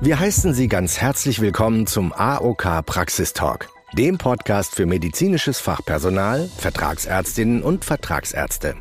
Wir 0.00 0.18
heißen 0.18 0.52
Sie 0.52 0.68
ganz 0.68 0.98
herzlich 0.98 1.40
willkommen 1.40 1.86
zum 1.86 2.12
AOK 2.12 2.84
Praxistalk, 2.84 3.70
dem 3.94 4.18
Podcast 4.18 4.74
für 4.74 4.84
medizinisches 4.84 5.60
Fachpersonal, 5.60 6.50
Vertragsärztinnen 6.58 7.62
und 7.62 7.86
Vertragsärzte. 7.86 8.74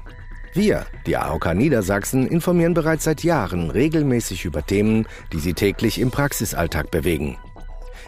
Wir, 0.54 0.86
die 1.08 1.16
AOK 1.16 1.54
Niedersachsen, 1.56 2.28
informieren 2.28 2.74
bereits 2.74 3.06
seit 3.06 3.24
Jahren 3.24 3.70
regelmäßig 3.70 4.44
über 4.44 4.66
Themen, 4.66 5.08
die 5.32 5.40
Sie 5.40 5.54
täglich 5.54 6.00
im 6.00 6.12
Praxisalltag 6.12 6.92
bewegen. 6.92 7.38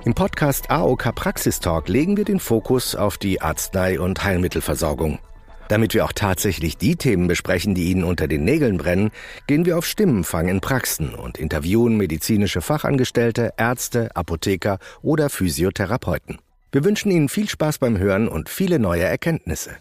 Im 0.04 0.14
Podcast 0.14 0.70
AOK 0.70 1.16
Praxistalk 1.16 1.88
legen 1.88 2.18
wir 2.18 2.26
den 2.26 2.42
Fokus 2.42 2.96
auf 2.96 3.18
die 3.18 3.42
Arznei- 3.42 4.00
und 4.00 4.26
Heilmittelversorgung. 4.26 5.20
Damit 5.68 5.96
wir 5.96 6.06
auch 6.06 6.14
tatsächlich 6.14 6.78
die 6.78 6.96
Themen 6.96 7.28
besprechen, 7.28 7.74
die 7.74 7.90
Ihnen 7.90 8.04
unter 8.04 8.28
den 8.28 8.44
Nägeln 8.44 8.78
brennen, 8.78 9.10
gehen 9.48 9.66
wir 9.66 9.78
auf 9.78 9.86
Stimmenfang 9.86 10.48
in 10.48 10.62
Praxen 10.62 11.16
und 11.16 11.38
interviewen 11.38 11.98
medizinische 11.98 12.62
Fachangestellte, 12.62 13.54
Ärzte, 13.58 14.16
Apotheker 14.16 14.78
oder 15.02 15.30
Physiotherapeuten. 15.30 16.38
Wir 16.72 16.84
wünschen 16.84 17.10
Ihnen 17.10 17.30
viel 17.30 17.50
Spaß 17.50 17.80
beim 17.80 17.98
Hören 17.98 18.28
und 18.28 18.50
viele 18.50 18.78
neue 18.78 19.04
Erkenntnisse. 19.04 19.72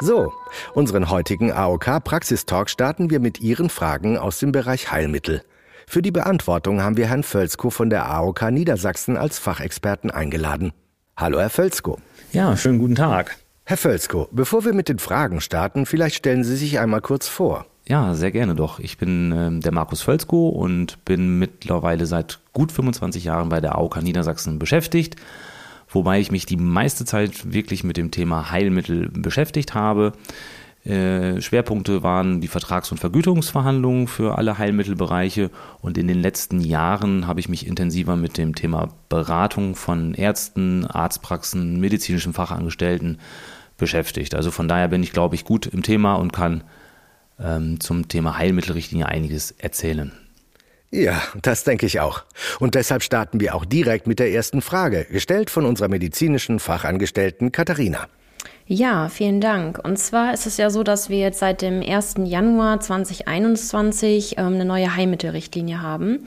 So, 0.00 0.32
unseren 0.74 1.08
heutigen 1.08 1.52
AOK 1.52 2.02
Praxistalk 2.02 2.68
starten 2.68 3.08
wir 3.08 3.20
mit 3.20 3.40
Ihren 3.40 3.70
Fragen 3.70 4.18
aus 4.18 4.38
dem 4.38 4.52
Bereich 4.52 4.90
Heilmittel. 4.90 5.42
Für 5.86 6.02
die 6.02 6.10
Beantwortung 6.10 6.82
haben 6.82 6.96
wir 6.96 7.06
Herrn 7.06 7.22
Völzko 7.22 7.70
von 7.70 7.88
der 7.88 8.10
AOK 8.10 8.50
Niedersachsen 8.50 9.16
als 9.16 9.38
Fachexperten 9.38 10.10
eingeladen. 10.10 10.72
Hallo, 11.16 11.38
Herr 11.38 11.50
Völzko. 11.50 11.98
Ja, 12.32 12.56
schönen 12.56 12.78
guten 12.78 12.96
Tag. 12.96 13.36
Herr 13.68 13.76
Völzko, 13.76 14.28
bevor 14.30 14.64
wir 14.64 14.72
mit 14.72 14.88
den 14.88 15.00
Fragen 15.00 15.40
starten, 15.40 15.86
vielleicht 15.86 16.14
stellen 16.14 16.44
Sie 16.44 16.54
sich 16.54 16.78
einmal 16.78 17.00
kurz 17.00 17.26
vor. 17.26 17.66
Ja, 17.88 18.14
sehr 18.14 18.30
gerne 18.30 18.54
doch. 18.54 18.78
Ich 18.78 18.96
bin 18.96 19.32
äh, 19.32 19.60
der 19.60 19.72
Markus 19.72 20.02
Völzko 20.02 20.50
und 20.50 21.04
bin 21.04 21.40
mittlerweile 21.40 22.06
seit 22.06 22.38
gut 22.52 22.70
25 22.70 23.24
Jahren 23.24 23.48
bei 23.48 23.60
der 23.60 23.74
AOK 23.74 24.02
Niedersachsen 24.02 24.60
beschäftigt, 24.60 25.16
wobei 25.88 26.20
ich 26.20 26.30
mich 26.30 26.46
die 26.46 26.56
meiste 26.56 27.04
Zeit 27.04 27.52
wirklich 27.52 27.82
mit 27.82 27.96
dem 27.96 28.12
Thema 28.12 28.52
Heilmittel 28.52 29.08
beschäftigt 29.08 29.74
habe. 29.74 30.12
Äh, 30.86 31.40
Schwerpunkte 31.40 32.04
waren 32.04 32.40
die 32.40 32.46
Vertrags- 32.46 32.92
und 32.92 32.98
Vergütungsverhandlungen 32.98 34.06
für 34.06 34.38
alle 34.38 34.56
Heilmittelbereiche 34.56 35.50
und 35.80 35.98
in 35.98 36.06
den 36.06 36.20
letzten 36.20 36.60
Jahren 36.60 37.26
habe 37.26 37.40
ich 37.40 37.48
mich 37.48 37.66
intensiver 37.66 38.14
mit 38.14 38.38
dem 38.38 38.54
Thema 38.54 38.90
Beratung 39.08 39.74
von 39.74 40.14
Ärzten, 40.14 40.86
Arztpraxen, 40.86 41.80
medizinischen 41.80 42.32
Fachangestellten 42.32 43.18
beschäftigt. 43.76 44.34
Also 44.36 44.52
von 44.52 44.68
daher 44.68 44.86
bin 44.86 45.02
ich, 45.02 45.12
glaube 45.12 45.34
ich, 45.34 45.44
gut 45.44 45.66
im 45.66 45.82
Thema 45.82 46.14
und 46.14 46.32
kann 46.32 46.62
ähm, 47.40 47.80
zum 47.80 48.06
Thema 48.06 48.38
Heilmittelrichtlinie 48.38 49.06
einiges 49.06 49.50
erzählen. 49.50 50.12
Ja, 50.92 51.20
das 51.42 51.64
denke 51.64 51.84
ich 51.86 51.98
auch. 51.98 52.22
Und 52.60 52.76
deshalb 52.76 53.02
starten 53.02 53.40
wir 53.40 53.56
auch 53.56 53.64
direkt 53.64 54.06
mit 54.06 54.20
der 54.20 54.30
ersten 54.30 54.62
Frage, 54.62 55.04
gestellt 55.10 55.50
von 55.50 55.66
unserer 55.66 55.88
medizinischen 55.88 56.60
Fachangestellten 56.60 57.50
Katharina. 57.50 58.06
Ja, 58.68 59.08
vielen 59.08 59.40
Dank. 59.40 59.78
Und 59.84 59.96
zwar 59.96 60.34
ist 60.34 60.44
es 60.44 60.56
ja 60.56 60.70
so, 60.70 60.82
dass 60.82 61.08
wir 61.08 61.18
jetzt 61.18 61.38
seit 61.38 61.62
dem 61.62 61.82
1. 61.82 62.14
Januar 62.24 62.80
2021 62.80 64.38
ähm, 64.38 64.54
eine 64.54 64.64
neue 64.64 64.96
Heilmittelrichtlinie 64.96 65.82
haben. 65.82 66.24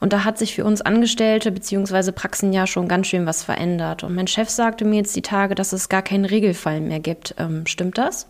Und 0.00 0.14
da 0.14 0.24
hat 0.24 0.38
sich 0.38 0.54
für 0.54 0.64
uns 0.64 0.80
Angestellte 0.80 1.52
bzw. 1.52 2.12
Praxen 2.12 2.54
ja 2.54 2.66
schon 2.66 2.88
ganz 2.88 3.08
schön 3.08 3.26
was 3.26 3.42
verändert. 3.42 4.04
Und 4.04 4.14
mein 4.14 4.26
Chef 4.26 4.48
sagte 4.48 4.86
mir 4.86 4.96
jetzt 4.96 5.14
die 5.16 5.22
Tage, 5.22 5.54
dass 5.54 5.74
es 5.74 5.90
gar 5.90 6.00
keinen 6.00 6.24
Regelfall 6.24 6.80
mehr 6.80 7.00
gibt. 7.00 7.34
Ähm, 7.38 7.66
stimmt 7.66 7.98
das? 7.98 8.26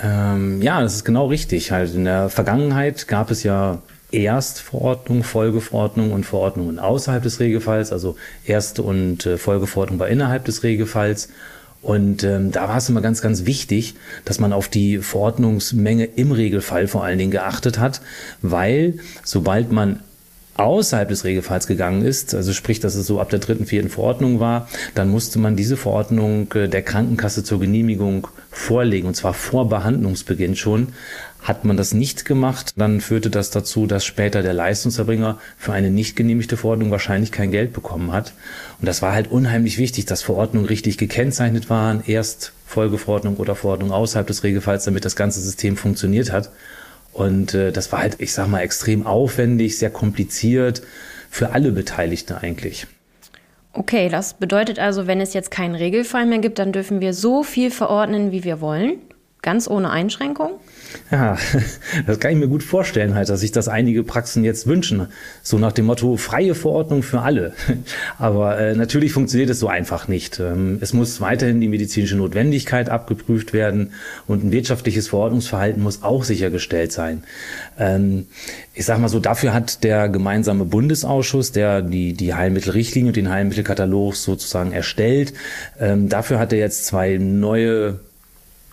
Ähm, 0.00 0.62
ja, 0.62 0.80
das 0.80 0.94
ist 0.94 1.04
genau 1.04 1.26
richtig. 1.26 1.72
Halt 1.72 1.92
in 1.96 2.04
der 2.04 2.28
Vergangenheit 2.28 3.08
gab 3.08 3.32
es 3.32 3.42
ja 3.42 3.82
Erstverordnung, 4.12 5.24
Folgeverordnung 5.24 6.12
und 6.12 6.24
Verordnungen 6.24 6.78
außerhalb 6.78 7.22
des 7.24 7.40
Regelfalls, 7.40 7.92
also 7.92 8.14
Erste- 8.44 8.82
und 8.82 9.26
äh, 9.26 9.38
Folgeverordnung 9.38 9.98
war 9.98 10.08
innerhalb 10.08 10.44
des 10.44 10.62
Regelfalls. 10.62 11.30
Und 11.82 12.22
ähm, 12.22 12.52
da 12.52 12.68
war 12.68 12.76
es 12.76 12.88
immer 12.88 13.00
ganz, 13.00 13.20
ganz 13.20 13.44
wichtig, 13.44 13.94
dass 14.24 14.38
man 14.38 14.52
auf 14.52 14.68
die 14.68 14.98
Verordnungsmenge 14.98 16.04
im 16.04 16.30
Regelfall 16.30 16.86
vor 16.86 17.02
allen 17.02 17.18
Dingen 17.18 17.32
geachtet 17.32 17.78
hat, 17.78 18.00
weil 18.40 18.94
sobald 19.24 19.72
man 19.72 20.00
außerhalb 20.56 21.08
des 21.08 21.24
Regelfalls 21.24 21.66
gegangen 21.66 22.02
ist, 22.02 22.34
also 22.34 22.52
sprich, 22.52 22.80
dass 22.80 22.94
es 22.94 23.06
so 23.06 23.20
ab 23.20 23.30
der 23.30 23.38
dritten, 23.38 23.66
vierten 23.66 23.88
Verordnung 23.88 24.38
war, 24.38 24.68
dann 24.94 25.08
musste 25.08 25.38
man 25.38 25.56
diese 25.56 25.76
Verordnung 25.76 26.52
äh, 26.52 26.68
der 26.68 26.82
Krankenkasse 26.82 27.42
zur 27.42 27.60
Genehmigung 27.60 28.28
vorlegen, 28.50 29.08
und 29.08 29.14
zwar 29.14 29.34
vor 29.34 29.68
Behandlungsbeginn 29.68 30.56
schon. 30.56 30.88
Hat 31.40 31.64
man 31.64 31.76
das 31.76 31.92
nicht 31.92 32.24
gemacht, 32.24 32.72
dann 32.76 33.00
führte 33.00 33.28
das 33.28 33.50
dazu, 33.50 33.86
dass 33.86 34.04
später 34.04 34.42
der 34.42 34.52
Leistungserbringer 34.52 35.38
für 35.58 35.72
eine 35.72 35.90
nicht 35.90 36.14
genehmigte 36.14 36.56
Verordnung 36.56 36.92
wahrscheinlich 36.92 37.32
kein 37.32 37.50
Geld 37.50 37.72
bekommen 37.72 38.12
hat. 38.12 38.32
Und 38.78 38.86
das 38.86 39.02
war 39.02 39.12
halt 39.12 39.28
unheimlich 39.28 39.76
wichtig, 39.78 40.06
dass 40.06 40.22
Verordnungen 40.22 40.68
richtig 40.68 40.98
gekennzeichnet 40.98 41.68
waren, 41.68 42.04
erst 42.06 42.52
Folgeverordnung 42.66 43.36
oder 43.38 43.56
Verordnung 43.56 43.90
außerhalb 43.90 44.26
des 44.26 44.44
Regelfalls, 44.44 44.84
damit 44.84 45.04
das 45.04 45.16
ganze 45.16 45.40
System 45.40 45.76
funktioniert 45.76 46.30
hat. 46.30 46.50
Und 47.12 47.54
äh, 47.54 47.72
das 47.72 47.92
war 47.92 48.00
halt, 48.00 48.16
ich 48.18 48.32
sag 48.32 48.48
mal, 48.48 48.60
extrem 48.60 49.06
aufwendig, 49.06 49.78
sehr 49.78 49.90
kompliziert 49.90 50.82
für 51.30 51.52
alle 51.52 51.72
Beteiligten 51.72 52.34
eigentlich. 52.34 52.86
Okay, 53.74 54.08
das 54.08 54.34
bedeutet 54.34 54.78
also, 54.78 55.06
wenn 55.06 55.20
es 55.20 55.32
jetzt 55.32 55.50
keinen 55.50 55.74
Regelfall 55.74 56.26
mehr 56.26 56.38
gibt, 56.38 56.58
dann 56.58 56.72
dürfen 56.72 57.00
wir 57.00 57.14
so 57.14 57.42
viel 57.42 57.70
verordnen, 57.70 58.30
wie 58.30 58.44
wir 58.44 58.60
wollen, 58.60 58.98
ganz 59.42 59.68
ohne 59.68 59.90
Einschränkung? 59.90 60.52
Ja, 61.10 61.36
das 62.06 62.20
kann 62.20 62.32
ich 62.32 62.38
mir 62.38 62.48
gut 62.48 62.62
vorstellen, 62.62 63.14
halt, 63.14 63.28
dass 63.28 63.40
sich 63.40 63.52
das 63.52 63.68
einige 63.68 64.04
Praxen 64.04 64.44
jetzt 64.44 64.66
wünschen. 64.66 65.08
So 65.42 65.58
nach 65.58 65.72
dem 65.72 65.86
Motto 65.86 66.16
freie 66.16 66.54
Verordnung 66.54 67.02
für 67.02 67.20
alle. 67.20 67.52
Aber 68.18 68.58
äh, 68.58 68.74
natürlich 68.74 69.12
funktioniert 69.12 69.50
es 69.50 69.58
so 69.58 69.68
einfach 69.68 70.06
nicht. 70.08 70.38
Ähm, 70.38 70.78
es 70.80 70.92
muss 70.92 71.20
weiterhin 71.20 71.60
die 71.60 71.68
medizinische 71.68 72.16
Notwendigkeit 72.16 72.88
abgeprüft 72.88 73.52
werden 73.52 73.92
und 74.26 74.44
ein 74.44 74.52
wirtschaftliches 74.52 75.08
Verordnungsverhalten 75.08 75.82
muss 75.82 76.02
auch 76.02 76.24
sichergestellt 76.24 76.92
sein. 76.92 77.24
Ähm, 77.78 78.26
ich 78.74 78.84
sag 78.84 78.98
mal 78.98 79.08
so, 79.08 79.18
dafür 79.18 79.52
hat 79.52 79.82
der 79.82 80.08
gemeinsame 80.08 80.64
Bundesausschuss, 80.64 81.52
der 81.52 81.82
die, 81.82 82.14
die 82.14 82.34
Heilmittelrichtlinie 82.34 83.10
und 83.10 83.16
den 83.16 83.28
Heilmittelkatalog 83.30 84.14
sozusagen 84.14 84.72
erstellt, 84.72 85.34
ähm, 85.80 86.08
dafür 86.08 86.38
hat 86.38 86.52
er 86.52 86.58
jetzt 86.58 86.86
zwei 86.86 87.18
neue 87.18 87.98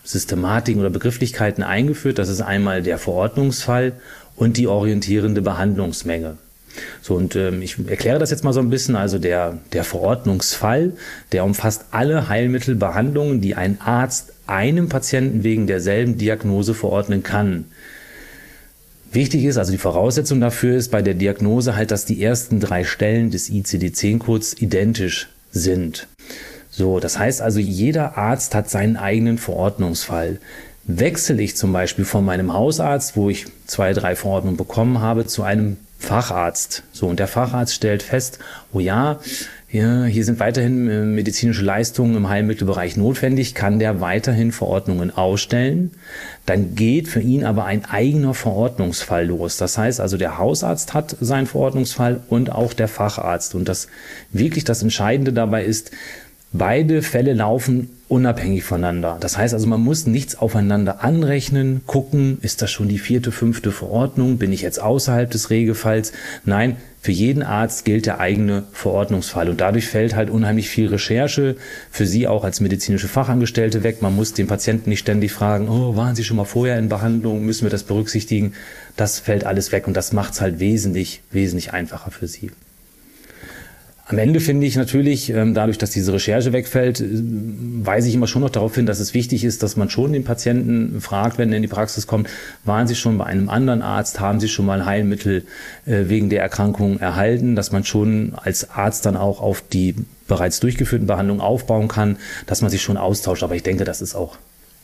Systematiken 0.09 0.81
oder 0.81 0.89
Begrifflichkeiten 0.89 1.63
eingeführt. 1.63 2.17
Das 2.17 2.29
ist 2.29 2.41
einmal 2.41 2.81
der 2.81 2.97
Verordnungsfall 2.97 3.93
und 4.35 4.57
die 4.57 4.65
orientierende 4.65 5.43
Behandlungsmenge. 5.43 6.37
So, 7.03 7.13
und 7.13 7.35
ähm, 7.35 7.61
ich 7.61 7.77
erkläre 7.87 8.17
das 8.17 8.31
jetzt 8.31 8.43
mal 8.43 8.53
so 8.53 8.59
ein 8.59 8.71
bisschen. 8.71 8.95
Also 8.95 9.19
der, 9.19 9.59
der 9.71 9.83
Verordnungsfall, 9.83 10.93
der 11.31 11.45
umfasst 11.45 11.85
alle 11.91 12.27
Heilmittelbehandlungen, 12.27 13.39
die 13.39 13.53
ein 13.53 13.79
Arzt 13.81 14.33
einem 14.47 14.89
Patienten 14.89 15.43
wegen 15.43 15.67
derselben 15.67 16.17
Diagnose 16.17 16.73
verordnen 16.73 17.21
kann. 17.21 17.65
Wichtig 19.11 19.43
ist, 19.45 19.57
also 19.57 19.71
die 19.71 19.77
Voraussetzung 19.77 20.41
dafür 20.41 20.75
ist 20.75 20.89
bei 20.89 21.03
der 21.03 21.13
Diagnose 21.13 21.75
halt, 21.75 21.91
dass 21.91 22.05
die 22.05 22.23
ersten 22.23 22.59
drei 22.59 22.83
Stellen 22.83 23.29
des 23.29 23.49
ICD-10-Codes 23.51 24.59
identisch 24.59 25.27
sind. 25.51 26.07
So, 26.79 27.01
das 27.01 27.19
heißt 27.19 27.41
also, 27.41 27.59
jeder 27.59 28.17
Arzt 28.17 28.55
hat 28.55 28.69
seinen 28.69 28.95
eigenen 28.95 29.37
Verordnungsfall. 29.37 30.39
Wechsle 30.85 31.41
ich 31.41 31.57
zum 31.57 31.73
Beispiel 31.73 32.05
von 32.05 32.23
meinem 32.23 32.53
Hausarzt, 32.53 33.17
wo 33.17 33.29
ich 33.29 33.47
zwei, 33.67 33.91
drei 33.91 34.15
Verordnungen 34.15 34.55
bekommen 34.55 35.01
habe, 35.01 35.25
zu 35.25 35.43
einem 35.43 35.75
Facharzt. 35.97 36.83
So, 36.93 37.07
und 37.07 37.19
der 37.19 37.27
Facharzt 37.27 37.73
stellt 37.75 38.01
fest, 38.01 38.39
oh 38.71 38.79
ja, 38.79 39.19
ja, 39.69 40.05
hier 40.05 40.23
sind 40.23 40.39
weiterhin 40.39 40.89
äh, 40.89 41.01
medizinische 41.01 41.65
Leistungen 41.65 42.15
im 42.15 42.29
Heilmittelbereich 42.29 42.95
notwendig, 42.95 43.55
kann 43.55 43.79
der 43.79 43.99
weiterhin 43.99 44.53
Verordnungen 44.53 45.11
ausstellen. 45.11 45.91
Dann 46.45 46.75
geht 46.75 47.09
für 47.09 47.19
ihn 47.19 47.43
aber 47.43 47.65
ein 47.65 47.83
eigener 47.83 48.33
Verordnungsfall 48.33 49.25
los. 49.25 49.57
Das 49.57 49.77
heißt 49.77 49.99
also, 49.99 50.15
der 50.15 50.37
Hausarzt 50.37 50.93
hat 50.93 51.17
seinen 51.19 51.45
Verordnungsfall 51.45 52.21
und 52.29 52.53
auch 52.53 52.71
der 52.71 52.87
Facharzt. 52.87 53.53
Und 53.53 53.67
das 53.67 53.89
wirklich 54.31 54.63
das 54.63 54.81
Entscheidende 54.81 55.33
dabei 55.33 55.65
ist, 55.65 55.91
Beide 56.51 57.03
Fälle 57.03 57.33
laufen 57.33 57.89
unabhängig 58.07 58.63
voneinander. 58.63 59.17
Das 59.19 59.37
heißt 59.37 59.53
also, 59.53 59.67
man 59.67 59.81
muss 59.81 60.07
nichts 60.07 60.35
aufeinander 60.35 61.03
anrechnen, 61.03 61.81
gucken, 61.85 62.39
ist 62.41 62.63
das 62.63 62.71
schon 62.71 62.87
die 62.87 62.97
vierte, 62.97 63.31
fünfte 63.31 63.71
Verordnung, 63.71 64.39
bin 64.39 64.51
ich 64.51 64.63
jetzt 64.63 64.81
außerhalb 64.81 65.29
des 65.29 65.51
Regelfalls? 65.51 66.11
Nein, 66.45 66.77
für 67.01 67.11
jeden 67.11 67.43
Arzt 67.43 67.85
gilt 67.85 68.07
der 68.07 68.19
eigene 68.19 68.63
Verordnungsfall 68.73 69.47
und 69.47 69.61
dadurch 69.61 69.87
fällt 69.87 70.15
halt 70.15 70.31
unheimlich 70.31 70.69
viel 70.69 70.87
Recherche 70.87 71.55
für 71.91 72.07
Sie 72.07 72.27
auch 72.27 72.43
als 72.43 72.61
medizinische 72.61 73.07
Fachangestellte 73.07 73.83
weg. 73.83 74.01
Man 74.01 74.15
muss 74.15 74.33
den 74.33 74.47
Patienten 74.47 74.89
nicht 74.89 74.99
ständig 74.99 75.31
fragen, 75.31 75.69
oh, 75.69 75.95
waren 75.95 76.15
Sie 76.15 76.23
schon 76.23 76.37
mal 76.37 76.45
vorher 76.45 76.79
in 76.79 76.89
Behandlung, 76.89 77.45
müssen 77.45 77.65
wir 77.65 77.69
das 77.69 77.83
berücksichtigen? 77.83 78.53
Das 78.97 79.19
fällt 79.19 79.45
alles 79.45 79.71
weg 79.71 79.87
und 79.87 79.93
das 79.93 80.13
macht 80.13 80.33
es 80.33 80.41
halt 80.41 80.59
wesentlich, 80.59 81.21
wesentlich 81.31 81.73
einfacher 81.73 82.09
für 82.09 82.27
Sie. 82.27 82.49
Am 84.09 84.17
Ende 84.17 84.39
finde 84.39 84.65
ich 84.65 84.75
natürlich, 84.75 85.29
ähm, 85.29 85.53
dadurch, 85.53 85.77
dass 85.77 85.91
diese 85.91 86.11
Recherche 86.11 86.51
wegfällt, 86.51 86.99
äh, 86.99 87.05
weise 87.11 88.09
ich 88.09 88.15
immer 88.15 88.25
schon 88.25 88.41
noch 88.41 88.49
darauf 88.49 88.73
hin, 88.73 88.87
dass 88.87 88.99
es 88.99 89.13
wichtig 89.13 89.43
ist, 89.43 89.61
dass 89.61 89.75
man 89.75 89.91
schon 89.91 90.13
den 90.13 90.23
Patienten 90.23 90.99
fragt, 90.99 91.37
wenn 91.37 91.51
er 91.51 91.57
in 91.57 91.61
die 91.61 91.67
Praxis 91.67 92.07
kommt, 92.07 92.27
waren 92.65 92.87
Sie 92.87 92.95
schon 92.95 93.19
bei 93.19 93.25
einem 93.25 93.49
anderen 93.49 93.83
Arzt, 93.83 94.19
haben 94.19 94.39
Sie 94.39 94.47
schon 94.47 94.65
mal 94.65 94.87
Heilmittel 94.87 95.43
äh, 95.85 96.05
wegen 96.07 96.31
der 96.31 96.41
Erkrankung 96.41 96.99
erhalten, 96.99 97.55
dass 97.55 97.71
man 97.71 97.83
schon 97.83 98.33
als 98.35 98.71
Arzt 98.71 99.05
dann 99.05 99.15
auch 99.15 99.41
auf 99.41 99.61
die 99.61 99.93
bereits 100.27 100.59
durchgeführten 100.59 101.05
Behandlungen 101.05 101.41
aufbauen 101.41 101.87
kann, 101.87 102.17
dass 102.47 102.63
man 102.63 102.71
sich 102.71 102.81
schon 102.81 102.97
austauscht. 102.97 103.43
Aber 103.43 103.53
ich 103.53 103.63
denke, 103.63 103.83
das 103.83 104.01
ist 104.01 104.15
auch 104.15 104.37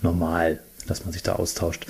normal 0.04 0.60
dass 0.88 1.04
man 1.04 1.14
sich 1.14 1.24
da 1.24 1.34
austauscht. 1.34 1.86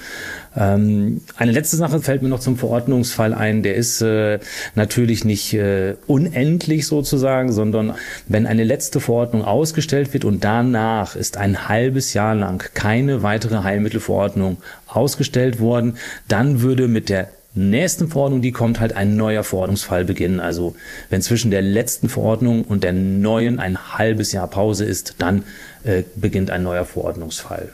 Ähm, 0.55 1.21
eine 1.35 1.51
letzte 1.51 1.77
Sache 1.77 1.99
fällt 2.01 2.21
mir 2.21 2.29
noch 2.29 2.39
zum 2.39 2.57
Verordnungsfall 2.57 3.33
ein. 3.33 3.63
Der 3.63 3.75
ist 3.75 4.01
äh, 4.01 4.39
natürlich 4.75 5.25
nicht 5.25 5.53
äh, 5.53 5.95
unendlich 6.07 6.87
sozusagen, 6.87 7.51
sondern 7.51 7.95
wenn 8.27 8.45
eine 8.47 8.63
letzte 8.63 8.99
Verordnung 8.99 9.43
ausgestellt 9.43 10.13
wird 10.13 10.25
und 10.25 10.43
danach 10.43 11.15
ist 11.15 11.37
ein 11.37 11.67
halbes 11.67 12.13
Jahr 12.13 12.35
lang 12.35 12.63
keine 12.73 13.23
weitere 13.23 13.63
Heilmittelverordnung 13.63 14.57
ausgestellt 14.87 15.59
worden, 15.59 15.97
dann 16.27 16.61
würde 16.61 16.87
mit 16.87 17.09
der 17.09 17.29
nächsten 17.55 18.09
Verordnung, 18.09 18.41
die 18.41 18.51
kommt, 18.51 18.79
halt 18.79 18.93
ein 18.95 19.15
neuer 19.15 19.43
Verordnungsfall 19.43 20.05
beginnen. 20.05 20.39
Also 20.39 20.75
wenn 21.09 21.21
zwischen 21.21 21.51
der 21.51 21.61
letzten 21.61 22.09
Verordnung 22.09 22.63
und 22.63 22.83
der 22.83 22.93
neuen 22.93 23.59
ein 23.59 23.97
halbes 23.97 24.31
Jahr 24.33 24.47
Pause 24.47 24.85
ist, 24.85 25.15
dann 25.19 25.43
äh, 25.83 26.03
beginnt 26.15 26.51
ein 26.51 26.63
neuer 26.63 26.85
Verordnungsfall. 26.85 27.69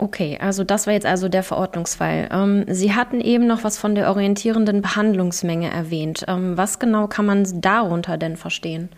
Okay, 0.00 0.38
also 0.40 0.62
das 0.62 0.86
war 0.86 0.94
jetzt 0.94 1.06
also 1.06 1.28
der 1.28 1.42
Verordnungsfall. 1.42 2.28
Ähm, 2.30 2.64
Sie 2.68 2.94
hatten 2.94 3.20
eben 3.20 3.48
noch 3.48 3.64
was 3.64 3.78
von 3.78 3.96
der 3.96 4.08
orientierenden 4.08 4.80
Behandlungsmenge 4.80 5.70
erwähnt. 5.70 6.24
Ähm, 6.28 6.56
was 6.56 6.78
genau 6.78 7.08
kann 7.08 7.26
man 7.26 7.60
darunter 7.60 8.16
denn 8.16 8.36
verstehen? 8.36 8.90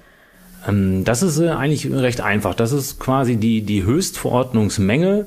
Ähm, 0.67 1.05
das 1.05 1.23
ist 1.23 1.39
äh, 1.39 1.49
eigentlich 1.49 1.91
recht 1.91 2.21
einfach. 2.21 2.55
Das 2.55 2.73
ist 2.73 2.99
quasi 2.99 3.37
die, 3.37 3.63
die 3.63 3.85
Höchstverordnungsmenge, 3.85 5.27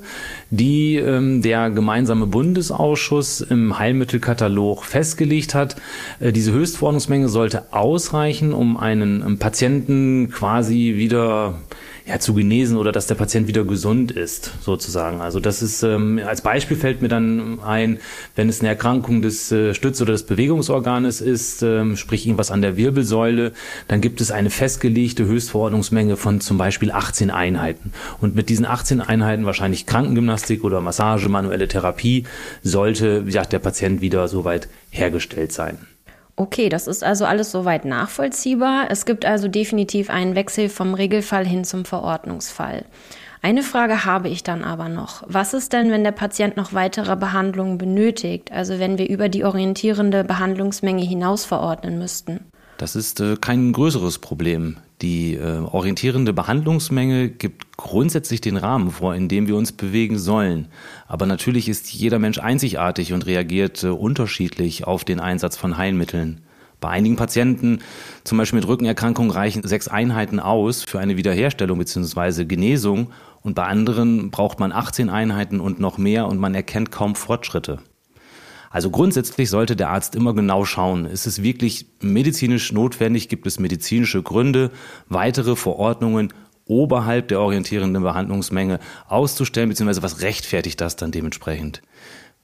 die 0.50 0.98
ähm, 0.98 1.42
der 1.42 1.70
gemeinsame 1.70 2.28
Bundesausschuss 2.28 3.42
im 3.42 3.78
Heilmittelkatalog 3.78 4.86
festgelegt 4.86 5.56
hat. 5.56 5.76
Äh, 6.20 6.32
diese 6.32 6.52
Höchstverordnungsmenge 6.52 7.30
sollte 7.30 7.74
ausreichen, 7.74 8.54
um 8.54 8.78
einen 8.78 9.40
Patienten 9.40 10.30
quasi 10.30 10.96
wieder 10.96 11.56
ja, 12.06 12.20
zu 12.20 12.34
genesen 12.34 12.78
oder 12.78 12.92
dass 12.92 13.08
der 13.08 13.16
Patient 13.16 13.48
wieder 13.48 13.64
gesund 13.64 14.12
ist, 14.12 14.52
sozusagen. 14.62 15.22
Also 15.22 15.40
das 15.40 15.62
ist, 15.62 15.84
ähm, 15.84 16.20
als 16.26 16.42
Beispiel 16.42 16.76
fällt 16.76 17.02
mir 17.02 17.08
dann 17.08 17.60
ein, 17.62 18.00
wenn 18.36 18.50
es 18.50 18.60
eine 18.60 18.70
Erkrankung 18.70 19.22
des 19.22 19.52
äh, 19.54 19.74
Stütz- 19.74 20.02
oder 20.02 20.12
des 20.12 20.24
Bewegungsorganes 20.24 21.22
ist, 21.22 21.64
ähm, 21.64 21.96
sprich 21.96 22.26
irgendwas 22.26 22.52
an 22.52 22.62
der 22.62 22.76
Wirbelsäule, 22.76 23.54
dann 23.88 24.02
gibt 24.02 24.20
es 24.20 24.32
eine 24.32 24.50
festgelegte 24.50 25.23
Höchstverordnungsmenge 25.26 26.18
von 26.18 26.42
zum 26.42 26.58
Beispiel 26.58 26.92
18 26.92 27.32
Einheiten. 27.32 27.94
Und 28.22 28.36
mit 28.36 28.50
diesen 28.50 28.66
18 28.66 29.02
Einheiten, 29.02 29.46
wahrscheinlich 29.46 29.86
Krankengymnastik 29.86 30.64
oder 30.64 30.82
Massage, 30.82 31.30
manuelle 31.30 31.68
Therapie, 31.68 32.26
sollte 32.62 33.24
ja, 33.28 33.44
der 33.44 33.60
Patient 33.60 34.02
wieder 34.02 34.28
soweit 34.28 34.68
hergestellt 34.90 35.52
sein. 35.52 35.78
Okay, 36.36 36.70
das 36.70 36.88
ist 36.88 37.04
also 37.04 37.26
alles 37.26 37.52
soweit 37.52 37.86
nachvollziehbar. 37.86 38.88
Es 38.90 39.06
gibt 39.06 39.24
also 39.24 39.48
definitiv 39.48 40.10
einen 40.10 40.36
Wechsel 40.36 40.68
vom 40.68 40.96
Regelfall 40.96 41.46
hin 41.46 41.64
zum 41.64 41.86
Verordnungsfall. 41.86 42.86
Eine 43.44 43.62
Frage 43.62 44.06
habe 44.06 44.30
ich 44.30 44.42
dann 44.42 44.64
aber 44.64 44.88
noch. 44.88 45.24
Was 45.28 45.54
ist 45.54 45.74
denn, 45.74 45.92
wenn 45.92 46.06
der 46.06 46.14
Patient 46.14 46.56
noch 46.56 46.74
weitere 46.74 47.18
Behandlungen 47.18 47.78
benötigt? 47.78 48.52
Also 48.54 48.80
wenn 48.80 48.98
wir 48.98 49.10
über 49.10 49.28
die 49.28 49.44
orientierende 49.44 50.24
Behandlungsmenge 50.24 51.04
hinaus 51.04 51.44
verordnen 51.44 52.00
müssten? 52.00 52.40
Das 52.78 52.96
ist 52.96 53.20
äh, 53.20 53.36
kein 53.36 53.74
größeres 53.74 54.20
Problem. 54.20 54.78
Die 55.04 55.34
äh, 55.34 55.60
orientierende 55.60 56.32
Behandlungsmenge 56.32 57.28
gibt 57.28 57.76
grundsätzlich 57.76 58.40
den 58.40 58.56
Rahmen 58.56 58.90
vor, 58.90 59.14
in 59.14 59.28
dem 59.28 59.48
wir 59.48 59.58
uns 59.58 59.74
bewegen 59.74 60.18
sollen. 60.18 60.70
Aber 61.08 61.26
natürlich 61.26 61.68
ist 61.68 61.92
jeder 61.92 62.20
Mensch 62.20 62.40
einzigartig 62.40 63.12
und 63.12 63.26
reagiert 63.26 63.84
äh, 63.84 63.88
unterschiedlich 63.88 64.88
auf 64.88 65.04
den 65.04 65.20
Einsatz 65.20 65.58
von 65.58 65.76
Heilmitteln. 65.76 66.40
Bei 66.80 66.88
einigen 66.88 67.18
Patienten, 67.18 67.80
zum 68.24 68.38
Beispiel 68.38 68.60
mit 68.60 68.68
Rückenerkrankungen, 68.70 69.32
reichen 69.32 69.68
sechs 69.68 69.90
Einheiten 69.90 70.40
aus 70.40 70.84
für 70.84 71.00
eine 71.00 71.18
Wiederherstellung 71.18 71.80
bzw. 71.80 72.46
Genesung 72.46 73.12
und 73.42 73.56
bei 73.56 73.64
anderen 73.66 74.32
braucht 74.32 74.62
man 74.62 74.72
18 74.72 75.10
Einheiten 75.10 75.60
und 75.60 75.82
noch 75.82 75.98
mehr 75.98 76.28
und 76.28 76.40
man 76.40 76.56
erkennt 76.56 76.92
kaum 76.92 77.16
Fortschritte. 77.16 77.80
Also 78.74 78.90
grundsätzlich 78.90 79.52
sollte 79.52 79.76
der 79.76 79.92
Arzt 79.92 80.16
immer 80.16 80.34
genau 80.34 80.66
schauen, 80.66 81.06
ist 81.06 81.28
es 81.28 81.44
wirklich 81.44 81.86
medizinisch 82.02 82.72
notwendig, 82.72 83.30
gibt 83.30 83.46
es 83.46 83.60
medizinische 83.60 84.24
Gründe, 84.24 84.72
weitere 85.08 85.56
Verordnungen 85.56 86.34
oberhalb 86.66 87.28
der 87.28 87.40
orientierenden 87.40 88.02
Behandlungsmenge 88.02 88.80
auszustellen, 89.08 89.70
beziehungsweise 89.70 90.02
was 90.02 90.22
rechtfertigt 90.22 90.82
das 90.82 90.96
dann 90.96 91.12
dementsprechend. 91.12 91.84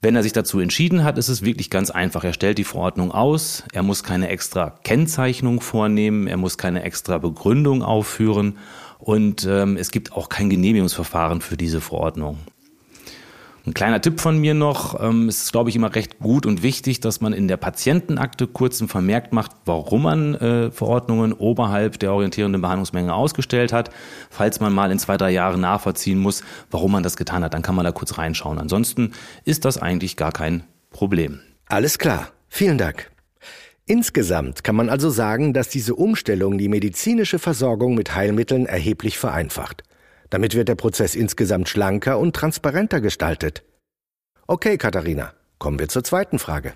Wenn 0.02 0.14
er 0.14 0.22
sich 0.22 0.32
dazu 0.32 0.60
entschieden 0.60 1.02
hat, 1.02 1.18
ist 1.18 1.28
es 1.28 1.42
wirklich 1.42 1.68
ganz 1.68 1.90
einfach. 1.90 2.22
Er 2.22 2.32
stellt 2.32 2.58
die 2.58 2.64
Verordnung 2.64 3.10
aus, 3.10 3.64
er 3.72 3.82
muss 3.82 4.04
keine 4.04 4.28
extra 4.28 4.78
Kennzeichnung 4.84 5.60
vornehmen, 5.60 6.28
er 6.28 6.36
muss 6.36 6.56
keine 6.56 6.84
extra 6.84 7.18
Begründung 7.18 7.82
aufführen 7.82 8.58
und 9.00 9.48
ähm, 9.50 9.76
es 9.76 9.90
gibt 9.90 10.12
auch 10.12 10.28
kein 10.28 10.48
Genehmigungsverfahren 10.48 11.40
für 11.40 11.56
diese 11.56 11.80
Verordnung. 11.80 12.38
Ein 13.66 13.74
kleiner 13.74 14.00
Tipp 14.00 14.20
von 14.20 14.38
mir 14.38 14.54
noch, 14.54 14.98
ähm, 15.02 15.28
es 15.28 15.42
ist, 15.42 15.52
glaube 15.52 15.68
ich, 15.68 15.76
immer 15.76 15.94
recht 15.94 16.18
gut 16.18 16.46
und 16.46 16.62
wichtig, 16.62 17.00
dass 17.00 17.20
man 17.20 17.34
in 17.34 17.46
der 17.46 17.58
Patientenakte 17.58 18.46
kurz 18.46 18.80
einen 18.80 18.88
Vermerk 18.88 19.32
macht, 19.32 19.52
warum 19.66 20.04
man 20.04 20.34
äh, 20.34 20.70
Verordnungen 20.70 21.34
oberhalb 21.34 21.98
der 21.98 22.12
orientierenden 22.12 22.62
Behandlungsmenge 22.62 23.12
ausgestellt 23.12 23.72
hat. 23.72 23.90
Falls 24.30 24.60
man 24.60 24.72
mal 24.72 24.90
in 24.90 24.98
zwei, 24.98 25.18
drei 25.18 25.30
Jahren 25.30 25.60
nachvollziehen 25.60 26.18
muss, 26.18 26.42
warum 26.70 26.92
man 26.92 27.02
das 27.02 27.16
getan 27.16 27.44
hat, 27.44 27.52
dann 27.52 27.62
kann 27.62 27.74
man 27.74 27.84
da 27.84 27.92
kurz 27.92 28.16
reinschauen. 28.16 28.58
Ansonsten 28.58 29.12
ist 29.44 29.66
das 29.66 29.76
eigentlich 29.76 30.16
gar 30.16 30.32
kein 30.32 30.64
Problem. 30.90 31.40
Alles 31.66 31.98
klar. 31.98 32.28
Vielen 32.48 32.78
Dank. 32.78 33.10
Insgesamt 33.86 34.64
kann 34.64 34.76
man 34.76 34.88
also 34.88 35.10
sagen, 35.10 35.52
dass 35.52 35.68
diese 35.68 35.94
Umstellung 35.94 36.58
die 36.58 36.68
medizinische 36.68 37.38
Versorgung 37.38 37.94
mit 37.94 38.14
Heilmitteln 38.14 38.66
erheblich 38.66 39.18
vereinfacht. 39.18 39.82
Damit 40.30 40.54
wird 40.54 40.68
der 40.68 40.76
Prozess 40.76 41.14
insgesamt 41.14 41.68
schlanker 41.68 42.18
und 42.18 42.34
transparenter 42.34 43.00
gestaltet. 43.00 43.62
Okay, 44.46 44.78
Katharina, 44.78 45.32
kommen 45.58 45.78
wir 45.78 45.88
zur 45.88 46.04
zweiten 46.04 46.38
Frage. 46.38 46.72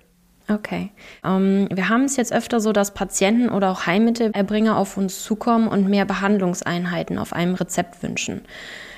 Okay. 0.48 0.90
Ähm, 1.24 1.68
wir 1.72 1.88
haben 1.88 2.04
es 2.04 2.16
jetzt 2.16 2.32
öfter 2.32 2.60
so, 2.60 2.72
dass 2.72 2.92
Patienten 2.92 3.48
oder 3.48 3.70
auch 3.70 3.86
Heilmittelerbringer 3.86 4.76
auf 4.76 4.96
uns 4.96 5.22
zukommen 5.22 5.68
und 5.68 5.88
mehr 5.88 6.04
Behandlungseinheiten 6.04 7.18
auf 7.18 7.32
einem 7.32 7.54
Rezept 7.54 8.02
wünschen. 8.02 8.42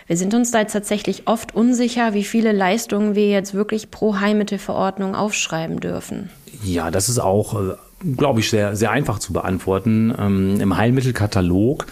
Wir 0.07 0.17
sind 0.17 0.35
uns 0.35 0.51
da 0.51 0.61
jetzt 0.61 0.73
tatsächlich 0.73 1.27
oft 1.27 1.55
unsicher, 1.55 2.15
wie 2.15 2.25
viele 2.25 2.53
Leistungen 2.53 3.15
wir 3.15 3.29
jetzt 3.29 3.55
wirklich 3.55 3.91
pro 3.91 4.19
Heilmittelverordnung 4.19 5.15
aufschreiben 5.15 5.81
dürfen. 5.81 6.31
Ja, 6.63 6.91
das 6.91 7.09
ist 7.09 7.19
auch, 7.19 7.61
äh, 7.61 7.75
glaube 8.17 8.41
ich, 8.41 8.51
sehr, 8.51 8.77
sehr 8.77 8.91
einfach 8.91 9.19
zu 9.19 9.33
beantworten. 9.33 10.15
Ähm, 10.17 10.61
Im 10.61 10.77
Heilmittelkatalog 10.77 11.87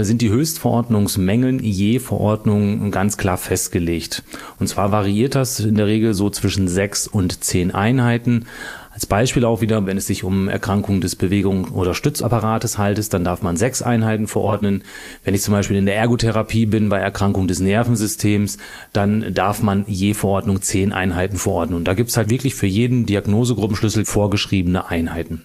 sind 0.00 0.22
die 0.22 0.30
Höchstverordnungsmengen 0.30 1.58
je 1.58 1.98
Verordnung 1.98 2.90
ganz 2.90 3.18
klar 3.18 3.36
festgelegt. 3.36 4.22
Und 4.58 4.66
zwar 4.68 4.92
variiert 4.92 5.34
das 5.34 5.60
in 5.60 5.74
der 5.74 5.86
Regel 5.86 6.14
so 6.14 6.30
zwischen 6.30 6.68
sechs 6.68 7.06
und 7.06 7.44
zehn 7.44 7.70
Einheiten. 7.70 8.46
Als 8.94 9.06
Beispiel 9.06 9.44
auch 9.44 9.60
wieder, 9.60 9.84
wenn 9.86 9.96
es 9.96 10.06
sich 10.06 10.22
um 10.22 10.48
Erkrankungen 10.48 11.00
des 11.00 11.16
Bewegung- 11.16 11.72
oder 11.72 11.94
Stützapparates 11.94 12.78
handelt, 12.78 13.12
dann 13.12 13.24
darf 13.24 13.42
man 13.42 13.56
sechs 13.56 13.82
Einheiten 13.82 14.28
verordnen. 14.28 14.84
Wenn 15.24 15.34
ich 15.34 15.42
zum 15.42 15.52
Beispiel 15.52 15.76
in 15.76 15.86
der 15.86 15.96
Ergotherapie 15.96 16.66
bin 16.66 16.88
bei 16.88 16.98
Erkrankungen 16.98 17.48
des 17.48 17.58
Nervensystems, 17.58 18.58
dann 18.92 19.34
darf 19.34 19.62
man 19.62 19.84
je 19.88 20.14
Verordnung 20.14 20.62
zehn 20.62 20.92
Einheiten 20.92 21.38
verordnen. 21.38 21.76
Und 21.76 21.88
da 21.88 21.94
gibt's 21.94 22.16
halt 22.16 22.30
wirklich 22.30 22.54
für 22.54 22.68
jeden 22.68 23.04
Diagnosegruppenschlüssel 23.04 24.04
vorgeschriebene 24.04 24.88
Einheiten. 24.88 25.42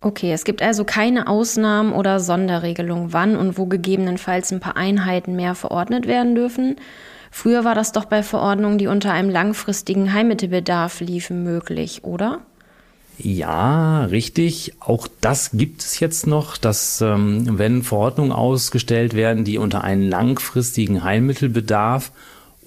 Okay, 0.00 0.32
es 0.32 0.44
gibt 0.44 0.62
also 0.62 0.84
keine 0.84 1.26
Ausnahmen 1.26 1.92
oder 1.92 2.20
Sonderregelungen, 2.20 3.12
wann 3.12 3.36
und 3.36 3.58
wo 3.58 3.66
gegebenenfalls 3.66 4.52
ein 4.52 4.60
paar 4.60 4.76
Einheiten 4.76 5.34
mehr 5.34 5.56
verordnet 5.56 6.06
werden 6.06 6.36
dürfen. 6.36 6.76
Früher 7.32 7.64
war 7.64 7.74
das 7.74 7.90
doch 7.92 8.04
bei 8.04 8.22
Verordnungen, 8.22 8.78
die 8.78 8.86
unter 8.86 9.12
einem 9.12 9.28
langfristigen 9.28 10.12
Heilmittelbedarf 10.12 11.00
liefen, 11.00 11.42
möglich, 11.42 12.04
oder? 12.04 12.40
Ja, 13.18 14.04
richtig. 14.04 14.74
Auch 14.78 15.08
das 15.20 15.50
gibt 15.52 15.82
es 15.82 15.98
jetzt 15.98 16.28
noch, 16.28 16.56
dass 16.56 17.00
ähm, 17.00 17.58
wenn 17.58 17.82
Verordnungen 17.82 18.30
ausgestellt 18.30 19.14
werden, 19.14 19.42
die 19.42 19.58
unter 19.58 19.82
einen 19.82 20.08
langfristigen 20.08 21.02
Heilmittelbedarf 21.02 22.12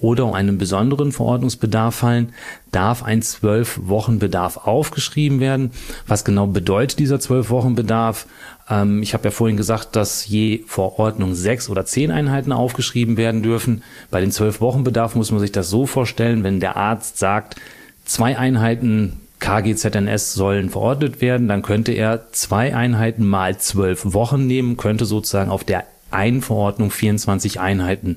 oder 0.02 0.26
um 0.26 0.34
einen 0.34 0.58
besonderen 0.58 1.12
Verordnungsbedarf 1.12 1.94
fallen, 1.94 2.34
darf 2.72 3.04
ein 3.04 3.22
zwölf 3.22 3.78
Wochen 3.84 4.18
Bedarf 4.18 4.56
aufgeschrieben 4.66 5.40
werden. 5.40 5.70
Was 6.06 6.24
genau 6.24 6.46
bedeutet 6.48 6.98
dieser 6.98 7.20
zwölf 7.20 7.50
Wochen 7.50 7.76
Bedarf? 7.76 8.26
Ähm, 8.68 9.02
ich 9.02 9.14
habe 9.14 9.24
ja 9.24 9.30
vorhin 9.30 9.56
gesagt, 9.56 9.94
dass 9.94 10.26
je 10.26 10.64
Verordnung 10.66 11.34
sechs 11.34 11.70
oder 11.70 11.84
zehn 11.84 12.10
Einheiten 12.10 12.52
aufgeschrieben 12.52 13.16
werden 13.16 13.42
dürfen. 13.42 13.82
Bei 14.10 14.20
den 14.20 14.32
zwölf 14.32 14.60
Wochen 14.60 14.82
Bedarf 14.82 15.14
muss 15.14 15.30
man 15.30 15.40
sich 15.40 15.52
das 15.52 15.70
so 15.70 15.86
vorstellen, 15.86 16.42
wenn 16.42 16.58
der 16.58 16.76
Arzt 16.76 17.18
sagt, 17.18 17.56
zwei 18.04 18.36
Einheiten 18.36 19.20
KGZNS 19.38 20.34
sollen 20.34 20.70
verordnet 20.70 21.20
werden, 21.20 21.48
dann 21.48 21.62
könnte 21.62 21.92
er 21.92 22.32
zwei 22.32 22.74
Einheiten 22.74 23.26
mal 23.26 23.56
zwölf 23.58 24.14
Wochen 24.14 24.46
nehmen, 24.46 24.76
könnte 24.76 25.04
sozusagen 25.04 25.50
auf 25.50 25.64
der 25.64 25.84
einen 26.10 26.42
Verordnung 26.42 26.90
24 26.90 27.60
Einheiten 27.60 28.16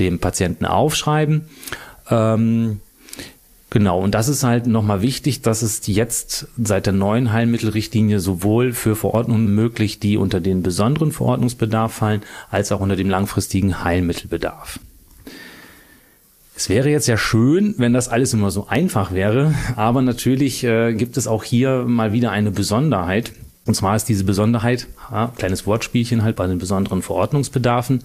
dem 0.00 0.18
Patienten 0.18 0.66
aufschreiben. 0.66 1.46
Ähm, 2.10 2.80
Genau, 3.76 4.00
und 4.00 4.14
das 4.14 4.28
ist 4.28 4.44
halt 4.44 4.68
nochmal 4.68 5.02
wichtig, 5.02 5.42
dass 5.42 5.60
es 5.60 5.86
jetzt 5.86 6.46
seit 6.56 6.86
der 6.86 6.92
neuen 6.92 7.32
Heilmittelrichtlinie 7.32 8.20
sowohl 8.20 8.72
für 8.72 8.94
Verordnungen 8.94 9.54
möglich, 9.54 9.98
die 9.98 10.16
unter 10.16 10.40
den 10.40 10.62
besonderen 10.62 11.10
Verordnungsbedarf 11.10 11.92
fallen, 11.92 12.22
als 12.48 12.70
auch 12.70 12.80
unter 12.80 12.96
dem 12.96 13.10
langfristigen 13.10 13.82
Heilmittelbedarf. 13.84 14.78
Es 16.54 16.70
wäre 16.70 16.88
jetzt 16.88 17.08
ja 17.08 17.18
schön, 17.18 17.74
wenn 17.76 17.92
das 17.92 18.08
alles 18.08 18.32
immer 18.32 18.50
so 18.50 18.68
einfach 18.68 19.12
wäre, 19.12 19.52
aber 19.76 20.00
natürlich 20.00 20.64
äh, 20.64 20.94
gibt 20.94 21.16
es 21.18 21.26
auch 21.26 21.44
hier 21.44 21.84
mal 21.86 22.14
wieder 22.14 22.30
eine 22.30 22.52
Besonderheit. 22.52 23.32
Und 23.66 23.74
zwar 23.74 23.96
ist 23.96 24.08
diese 24.08 24.24
Besonderheit, 24.24 24.86
ja, 25.10 25.32
kleines 25.36 25.66
Wortspielchen 25.66 26.22
halt 26.22 26.36
bei 26.36 26.46
den 26.46 26.58
besonderen 26.58 27.02
Verordnungsbedarfen. 27.02 28.04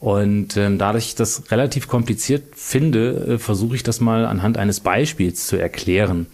Und 0.00 0.56
ähm, 0.56 0.78
dadurch 0.78 1.08
ich 1.08 1.14
das 1.16 1.50
relativ 1.50 1.88
kompliziert 1.88 2.54
finde, 2.54 3.34
äh, 3.34 3.38
versuche 3.38 3.74
ich 3.74 3.82
das 3.82 4.00
mal 4.00 4.26
anhand 4.26 4.56
eines 4.56 4.80
Beispiels 4.80 5.46
zu 5.46 5.56
erklären. 5.56 6.26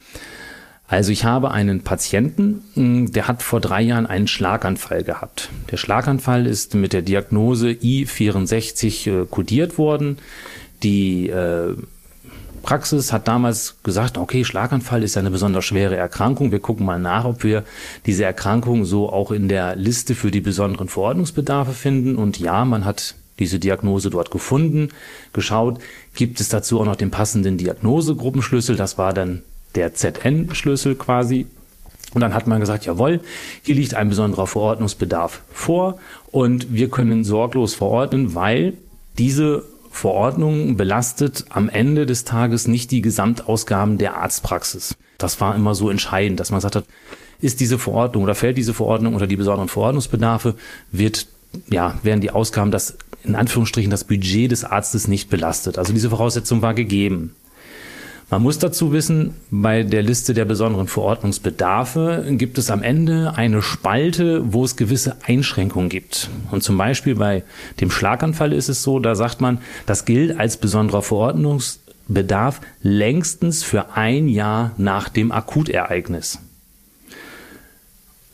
Also 0.87 1.12
ich 1.12 1.25
habe 1.25 1.50
einen 1.50 1.80
Patienten, 1.80 2.62
hm, 2.75 3.12
der 3.12 3.26
hat 3.26 3.42
vor 3.42 3.61
drei 3.61 3.80
Jahren 3.80 4.06
einen 4.06 4.28
Schlaganfall 4.28 5.02
gehabt. 5.02 5.49
Der 5.71 5.78
Schlaganfall 5.78 6.47
ist 6.47 6.75
mit 6.75 6.92
der 6.92 7.00
Diagnose 7.00 7.71
I64 7.71 9.23
äh, 9.23 9.26
kodiert 9.26 9.78
worden. 9.78 10.18
Die 10.83 11.30
äh, 11.30 11.75
Praxis 12.62 13.12
hat 13.12 13.28
damals 13.28 13.76
gesagt, 13.83 14.18
okay, 14.18 14.44
Schlaganfall 14.44 15.02
ist 15.02 15.16
eine 15.16 15.30
besonders 15.30 15.64
schwere 15.64 15.97
Erkrankung. 15.97 16.52
Wir 16.52 16.61
gucken 16.61 16.85
mal 16.85 16.99
nach, 16.99 17.25
ob 17.25 17.44
wir 17.44 17.64
diese 18.04 18.25
Erkrankung 18.25 18.85
so 18.85 19.11
auch 19.11 19.30
in 19.30 19.49
der 19.49 19.76
Liste 19.76 20.14
für 20.14 20.30
die 20.30 20.40
besonderen 20.40 20.88
Verordnungsbedarfe 20.88 21.73
finden. 21.73 22.16
Und 22.16 22.38
ja, 22.38 22.64
man 22.66 22.85
hat 22.85 23.14
diese 23.38 23.59
Diagnose 23.59 24.11
dort 24.11 24.31
gefunden, 24.31 24.91
geschaut, 25.33 25.81
gibt 26.14 26.41
es 26.41 26.49
dazu 26.49 26.81
auch 26.81 26.85
noch 26.85 26.97
den 26.97 27.11
passenden 27.11 27.59
Diagnosegruppenschlüssel, 27.59 28.76
das 28.76 28.99
war 28.99 29.12
dann 29.12 29.43
der 29.75 29.95
ZN-Schlüssel 29.95 30.95
quasi. 30.95 31.47
Und 32.12 32.21
dann 32.21 32.35
hat 32.35 32.47
man 32.47 32.61
gesagt, 32.61 32.87
jawohl, 32.87 33.21
hier 33.62 33.75
liegt 33.75 33.95
ein 33.95 34.09
besonderer 34.09 34.47
Verordnungsbedarf 34.47 35.43
vor 35.53 35.99
und 36.31 36.73
wir 36.73 36.88
können 36.88 37.25
sorglos 37.25 37.75
verordnen, 37.75 38.37
weil 38.37 38.75
diese 39.19 39.64
Verordnung 39.91 40.76
belastet 40.76 41.45
am 41.50 41.69
Ende 41.69 42.07
des 42.07 42.25
Tages 42.25 42.69
nicht 42.69 42.93
die 42.93 43.00
Gesamtausgaben 43.00 43.99
der 43.99 44.17
Arztpraxis. 44.17 44.97
Das 45.19 45.41
war 45.41 45.55
immer 45.57 45.75
so 45.75 45.91
entscheidend, 45.91 46.38
dass 46.38 46.50
man 46.50 46.59
gesagt 46.59 46.76
hat, 46.76 46.85
ist 47.41 47.61
diese 47.61 47.79
Verordnung 47.79 48.23
oder 48.23 48.35
fällt 48.35 48.59
diese 48.59 48.75
Verordnung 48.75 49.14
unter 49.14 49.26
die 49.26 49.37
besonderen 49.37 49.69
Verordnungsbedarfe, 49.69 50.55
wird 50.93 51.26
ja, 51.69 51.99
werden 52.03 52.21
die 52.21 52.31
Ausgaben 52.31 52.71
das 52.71 52.97
in 53.25 53.35
Anführungsstrichen 53.35 53.90
das 53.90 54.04
Budget 54.04 54.50
des 54.50 54.64
Arztes 54.64 55.09
nicht 55.09 55.31
belastet. 55.31 55.78
Also 55.78 55.93
diese 55.93 56.11
Voraussetzung 56.11 56.62
war 56.62 56.75
gegeben. 56.75 57.35
Man 58.31 58.43
muss 58.43 58.59
dazu 58.59 58.93
wissen, 58.93 59.35
bei 59.50 59.83
der 59.83 60.02
Liste 60.02 60.35
der 60.35 60.45
besonderen 60.45 60.88
Verordnungsbedarfe 60.88 62.25
gibt 62.31 62.59
es 62.59 62.71
am 62.71 62.83
Ende 62.83 63.35
eine 63.37 63.61
Spalte, 63.61 64.52
wo 64.52 64.64
es 64.64 64.76
gewisse 64.76 65.16
Einschränkungen 65.26 65.88
gibt. 65.88 66.31
Und 66.50 66.62
zum 66.62 66.78
Beispiel 66.78 67.16
bei 67.16 67.45
dem 67.81 67.90
Schlaganfall 67.90 68.52
ist 68.52 68.69
es 68.69 68.83
so, 68.83 68.99
da 68.99 69.14
sagt 69.14 69.40
man, 69.40 69.59
das 69.87 70.04
gilt 70.04 70.38
als 70.38 70.57
besonderer 70.57 71.02
Verordnungsbedarf 71.02 72.61
längstens 72.83 73.62
für 73.62 73.95
ein 73.95 74.26
Jahr 74.28 74.73
nach 74.78 75.11
dem 75.11 75.31
Akutereignis. 75.31 76.38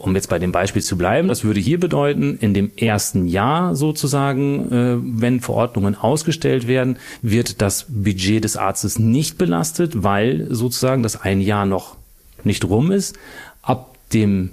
Um 0.01 0.15
jetzt 0.15 0.31
bei 0.31 0.39
dem 0.39 0.51
Beispiel 0.51 0.81
zu 0.81 0.97
bleiben, 0.97 1.29
das 1.29 1.45
würde 1.45 1.61
hier 1.61 1.79
bedeuten, 1.79 2.39
in 2.41 2.55
dem 2.55 2.73
ersten 2.75 3.29
Jahr 3.29 3.75
sozusagen, 3.75 4.73
äh, 4.73 4.97
wenn 5.21 5.41
Verordnungen 5.41 5.95
ausgestellt 5.95 6.67
werden, 6.67 6.97
wird 7.21 7.61
das 7.61 7.85
Budget 7.87 8.45
des 8.45 8.57
Arztes 8.57 8.99
nicht 8.99 9.37
belastet, 9.37 10.03
weil 10.03 10.47
sozusagen 10.49 11.03
das 11.03 11.21
ein 11.21 11.43
Jahr 11.43 11.67
noch 11.67 11.97
nicht 12.45 12.65
rum 12.65 12.91
ist. 12.91 13.19
Ab 13.61 13.95
dem 14.15 14.51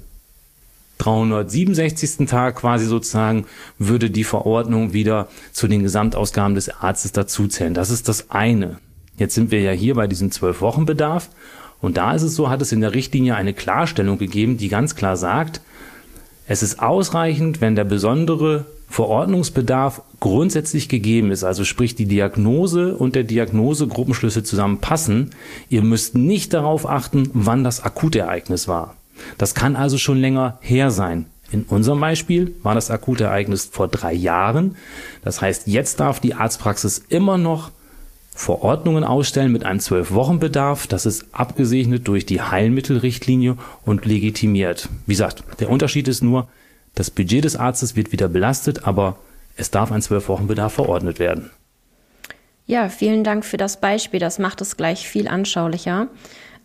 367. 0.97 2.27
Tag 2.27 2.55
quasi 2.57 2.85
sozusagen 2.85 3.45
würde 3.79 4.09
die 4.09 4.25
Verordnung 4.25 4.91
wieder 4.91 5.29
zu 5.53 5.69
den 5.69 5.83
Gesamtausgaben 5.83 6.55
des 6.55 6.69
Arztes 6.69 7.13
dazuzählen. 7.13 7.73
Das 7.73 7.89
ist 7.89 8.09
das 8.09 8.31
eine. 8.31 8.79
Jetzt 9.17 9.35
sind 9.35 9.51
wir 9.51 9.61
ja 9.61 9.71
hier 9.71 9.95
bei 9.95 10.07
diesem 10.07 10.29
zwölf 10.29 10.59
Wochen 10.59 10.85
Bedarf 10.85 11.29
und 11.81 11.97
da 11.97 12.13
ist 12.13 12.23
es 12.23 12.35
so, 12.35 12.49
hat 12.49 12.61
es 12.61 12.71
in 12.71 12.81
der 12.81 12.93
Richtlinie 12.93 13.35
eine 13.35 13.53
Klarstellung 13.53 14.17
gegeben, 14.17 14.57
die 14.57 14.69
ganz 14.69 14.95
klar 14.95 15.17
sagt, 15.17 15.61
es 16.47 16.63
ist 16.63 16.79
ausreichend, 16.79 17.61
wenn 17.61 17.75
der 17.75 17.83
besondere 17.83 18.65
Verordnungsbedarf 18.89 20.01
grundsätzlich 20.19 20.87
gegeben 20.87 21.29
ist, 21.31 21.43
also 21.43 21.65
sprich 21.65 21.95
die 21.95 22.05
Diagnose 22.05 22.95
und 22.95 23.15
der 23.15 23.25
Diagnosegruppenschlüssel 23.25 24.43
zusammenpassen. 24.43 25.31
Ihr 25.69 25.81
müsst 25.81 26.15
nicht 26.15 26.53
darauf 26.53 26.89
achten, 26.89 27.29
wann 27.33 27.65
das 27.65 27.83
Akutereignis 27.83 28.67
war. 28.67 28.95
Das 29.37 29.55
kann 29.55 29.75
also 29.75 29.97
schon 29.97 30.17
länger 30.17 30.57
her 30.61 30.89
sein. 30.89 31.25
In 31.51 31.63
unserem 31.63 31.99
Beispiel 31.99 32.55
war 32.63 32.75
das 32.75 32.91
Akutereignis 32.91 33.69
vor 33.71 33.87
drei 33.87 34.13
Jahren. 34.13 34.75
Das 35.23 35.41
heißt, 35.41 35.67
jetzt 35.67 35.99
darf 35.99 36.19
die 36.19 36.33
Arztpraxis 36.33 37.03
immer 37.09 37.37
noch 37.37 37.71
Verordnungen 38.37 39.03
ausstellen 39.03 39.51
mit 39.51 39.65
einem 39.65 39.79
Zwölf-Wochen-Bedarf. 39.79 40.85
Das 40.85 41.07
ist 41.07 41.25
abgesegnet 41.31 42.07
durch 42.07 42.23
die 42.27 42.39
Heilmittelrichtlinie 42.39 43.57
und 43.83 44.05
legitimiert. 44.05 44.89
Wie 45.07 45.13
gesagt, 45.13 45.43
der 45.59 45.71
Unterschied 45.71 46.07
ist 46.07 46.21
nur, 46.21 46.47
das 46.93 47.09
Budget 47.09 47.45
des 47.45 47.55
Arztes 47.55 47.95
wird 47.95 48.11
wieder 48.11 48.27
belastet, 48.27 48.87
aber 48.87 49.17
es 49.55 49.71
darf 49.71 49.91
ein 49.91 50.03
Zwölf-Wochen-Bedarf 50.03 50.73
verordnet 50.73 51.17
werden. 51.17 51.49
Ja, 52.67 52.89
vielen 52.89 53.23
Dank 53.23 53.43
für 53.43 53.57
das 53.57 53.81
Beispiel. 53.81 54.19
Das 54.19 54.37
macht 54.37 54.61
es 54.61 54.77
gleich 54.77 55.09
viel 55.09 55.27
anschaulicher. 55.27 56.07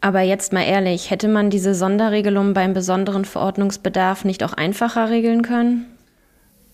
Aber 0.02 0.20
jetzt 0.20 0.52
mal 0.52 0.64
ehrlich, 0.64 1.10
hätte 1.10 1.28
man 1.28 1.48
diese 1.48 1.74
Sonderregelung 1.74 2.52
beim 2.52 2.74
besonderen 2.74 3.24
Verordnungsbedarf 3.24 4.26
nicht 4.26 4.44
auch 4.44 4.52
einfacher 4.52 5.08
regeln 5.08 5.40
können? 5.40 5.86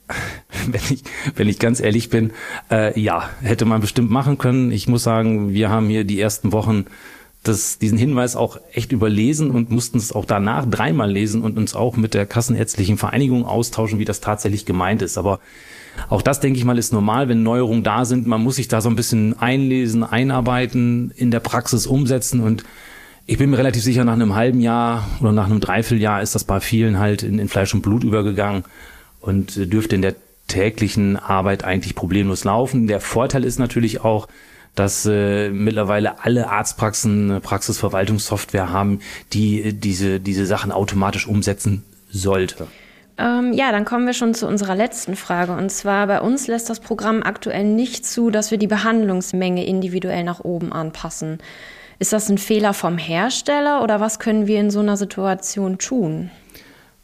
wenn 0.67 0.81
ich, 0.91 1.03
wenn 1.35 1.49
ich 1.49 1.59
ganz 1.59 1.81
ehrlich 1.81 2.11
bin, 2.11 2.33
äh, 2.71 2.99
ja, 2.99 3.29
hätte 3.43 3.65
man 3.65 3.81
bestimmt 3.81 4.11
machen 4.11 4.39
können. 4.39 4.73
Ich 4.73 4.89
muss 4.89 5.03
sagen, 5.03 5.53
wir 5.53 5.69
haben 5.69 5.89
hier 5.89 6.05
die 6.05 6.21
ersten 6.21 6.53
Wochen 6.53 6.87
das, 7.43 7.79
diesen 7.79 7.99
Hinweis 7.99 8.37
auch 8.37 8.59
echt 8.73 8.93
überlesen 8.93 9.51
und 9.51 9.71
mussten 9.71 9.99
es 9.99 10.13
auch 10.13 10.25
danach 10.25 10.67
dreimal 10.67 11.11
lesen 11.11 11.43
und 11.43 11.57
uns 11.57 11.75
auch 11.75 11.97
mit 11.97 12.15
der 12.15 12.27
Kassenärztlichen 12.27 12.99
Vereinigung 12.99 13.45
austauschen, 13.45 13.99
wie 13.99 14.05
das 14.05 14.21
tatsächlich 14.21 14.65
gemeint 14.67 15.03
ist. 15.03 15.19
Aber 15.19 15.41
auch 16.09 16.23
das, 16.23 16.41
denke 16.41 16.59
ich 16.59 16.65
mal, 16.65 16.79
ist 16.79 16.93
normal, 16.93 17.29
wenn 17.29 17.43
Neuerungen 17.43 17.83
da 17.83 18.05
sind. 18.05 18.27
Man 18.27 18.43
muss 18.43 18.57
sich 18.57 18.69
da 18.69 18.81
so 18.81 18.89
ein 18.89 18.97
bisschen 18.97 19.39
einlesen, 19.39 20.03
einarbeiten, 20.03 21.13
in 21.17 21.31
der 21.31 21.41
Praxis 21.41 21.87
umsetzen 21.87 22.41
und 22.41 22.65
ich 23.31 23.37
bin 23.37 23.51
mir 23.51 23.59
relativ 23.59 23.83
sicher, 23.83 24.05
nach 24.05 24.15
einem 24.15 24.35
halben 24.35 24.61
Jahr 24.61 25.07
oder 25.21 25.33
nach 25.33 25.45
einem 25.45 25.61
Dreivierteljahr 25.61 26.23
ist 26.23 26.35
das 26.35 26.45
bei 26.45 26.61
vielen 26.61 26.99
halt 26.99 27.23
in, 27.23 27.39
in 27.39 27.49
Fleisch 27.49 27.75
und 27.75 27.83
Blut 27.83 28.03
übergegangen 28.03 28.65
und 29.21 29.71
dürfte 29.71 29.97
in 29.97 30.03
der 30.03 30.15
täglichen 30.49 31.17
Arbeit 31.17 31.63
eigentlich 31.63 31.95
problemlos 31.95 32.45
laufen. 32.45 32.87
Der 32.89 33.01
Vorteil 33.01 33.45
ist 33.45 33.59
natürlich 33.59 34.01
auch, 34.01 34.27
dass 34.75 35.07
äh, 35.07 35.51
mittlerweile 35.51 36.25
alle 36.25 36.49
Arztpraxen 36.49 37.41
Praxisverwaltungssoftware 37.43 38.71
haben, 38.71 39.01
die 39.33 39.63
äh, 39.63 39.73
diese, 39.73 40.21
diese 40.21 40.47
Sachen 40.47 40.73
automatisch 40.73 41.27
umsetzen 41.27 41.85
sollte. 42.11 42.67
Ähm, 43.19 43.53
ja, 43.53 43.73
dann 43.73 43.85
kommen 43.85 44.07
wir 44.07 44.13
schon 44.13 44.35
zu 44.35 44.47
unserer 44.47 44.77
letzten 44.77 45.17
Frage. 45.17 45.53
Und 45.53 45.71
zwar 45.71 46.07
bei 46.07 46.21
uns 46.21 46.47
lässt 46.47 46.71
das 46.71 46.79
Programm 46.79 47.23
aktuell 47.23 47.65
nicht 47.65 48.07
zu, 48.07 48.31
dass 48.31 48.51
wir 48.51 48.59
die 48.59 48.69
Behandlungsmenge 48.69 49.67
individuell 49.67 50.23
nach 50.23 50.41
oben 50.41 50.73
anpassen. 50.73 51.39
Ist 51.99 52.13
das 52.13 52.29
ein 52.29 52.39
Fehler 52.39 52.75
vom 52.75 52.97
Hersteller 52.97 53.83
oder 53.83 53.99
was 53.99 54.21
können 54.21 54.47
wir 54.47 54.61
in 54.61 54.71
so 54.71 54.79
einer 54.79 54.97
Situation 54.97 55.79
tun? 55.79 56.31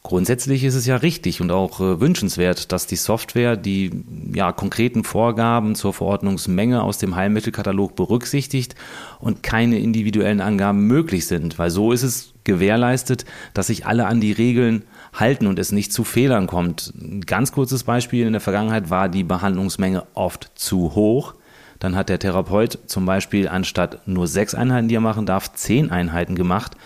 Grundsätzlich 0.06 0.64
ist 0.64 0.74
es 0.74 0.84
ja 0.84 0.96
richtig 0.96 1.40
und 1.40 1.50
auch 1.50 1.80
äh, 1.80 1.98
wünschenswert, 1.98 2.72
dass 2.72 2.86
die 2.86 2.94
Software 2.96 3.56
die 3.56 4.04
ja, 4.34 4.52
konkreten 4.52 5.02
Vorgaben 5.02 5.74
zur 5.74 5.94
Verordnungsmenge 5.94 6.82
aus 6.82 6.98
dem 6.98 7.16
Heilmittelkatalog 7.16 7.96
berücksichtigt 7.96 8.74
und 9.18 9.42
keine 9.42 9.78
individuellen 9.78 10.42
Angaben 10.42 10.86
möglich 10.86 11.26
sind, 11.26 11.58
weil 11.58 11.70
so 11.70 11.90
ist 11.90 12.02
es 12.02 12.34
gewährleistet, 12.44 13.24
dass 13.54 13.68
sich 13.68 13.86
alle 13.86 14.04
an 14.04 14.20
die 14.20 14.32
Regeln 14.32 14.84
halten 15.14 15.46
und 15.46 15.58
es 15.58 15.72
nicht 15.72 15.90
zu 15.90 16.04
Fehlern 16.04 16.46
kommt. 16.46 16.92
Ein 17.00 17.22
ganz 17.22 17.52
kurzes 17.52 17.84
Beispiel 17.84 18.26
in 18.26 18.32
der 18.34 18.42
Vergangenheit 18.42 18.90
war 18.90 19.08
die 19.08 19.24
Behandlungsmenge 19.24 20.04
oft 20.12 20.50
zu 20.54 20.94
hoch. 20.94 21.32
Dann 21.78 21.96
hat 21.96 22.10
der 22.10 22.18
Therapeut 22.18 22.78
zum 22.84 23.06
Beispiel 23.06 23.48
anstatt 23.48 24.06
nur 24.06 24.26
sechs 24.26 24.54
Einheiten, 24.54 24.88
die 24.88 24.96
er 24.96 25.00
machen 25.00 25.24
darf, 25.24 25.54
zehn 25.54 25.90
Einheiten 25.90 26.34
gemacht 26.34 26.76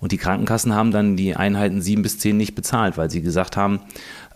und 0.00 0.12
die 0.12 0.18
Krankenkassen 0.18 0.74
haben 0.74 0.92
dann 0.92 1.16
die 1.16 1.34
Einheiten 1.34 1.82
sieben 1.82 2.02
bis 2.02 2.18
zehn 2.18 2.36
nicht 2.36 2.54
bezahlt, 2.54 2.96
weil 2.96 3.10
sie 3.10 3.20
gesagt 3.20 3.56
haben, 3.56 3.80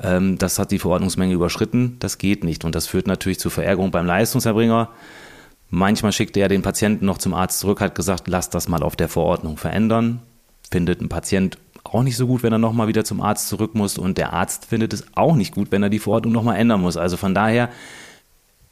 ähm, 0.01 0.39
das 0.39 0.59
hat 0.59 0.73
die 0.73 0.81
Verordnungsmenge 0.81 1.35
überschritten, 1.35 1.97
das 2.01 2.19
geht 2.19 2.43
nicht. 2.43 2.65
Und 2.65 2.75
das 2.75 2.87
führt 2.87 3.07
natürlich 3.07 3.39
zu 3.39 3.49
Verärgerung 3.49 3.91
beim 3.91 4.07
Leistungserbringer. 4.07 4.89
Manchmal 5.71 6.13
schickte 6.13 6.41
er 6.41 6.49
den 6.49 6.63
Patienten 6.63 7.07
noch 7.07 7.19
zum 7.19 7.33
Arzt 7.33 7.61
zurück, 7.61 7.81
hat 7.81 7.95
gesagt, 7.95 8.25
lass 8.27 8.51
das 8.51 8.69
mal 8.69 8.83
auf 8.83 8.97
der 8.97 9.09
Verordnung 9.09 9.57
verändern. 9.57 10.21
findet 10.71 11.01
ein 11.01 11.09
Patient 11.09 11.59
auch 11.85 12.03
nicht 12.03 12.17
so 12.17 12.27
gut, 12.27 12.43
wenn 12.43 12.53
er 12.53 12.59
nochmal 12.59 12.89
wieder 12.89 13.05
zum 13.05 13.21
Arzt 13.21 13.49
zurück 13.49 13.75
muss 13.75 13.99
und 13.99 14.19
der 14.19 14.33
Arzt 14.33 14.67
findet 14.67 14.93
es 14.93 15.05
auch 15.15 15.35
nicht 15.35 15.55
gut, 15.55 15.71
wenn 15.71 15.83
er 15.83 15.91
die 15.91 15.99
Verordnung 15.99 16.33
nochmal 16.33 16.57
ändern 16.57 16.81
muss. 16.81 16.97
Also 16.97 17.17
von 17.17 17.35
daher, 17.35 17.71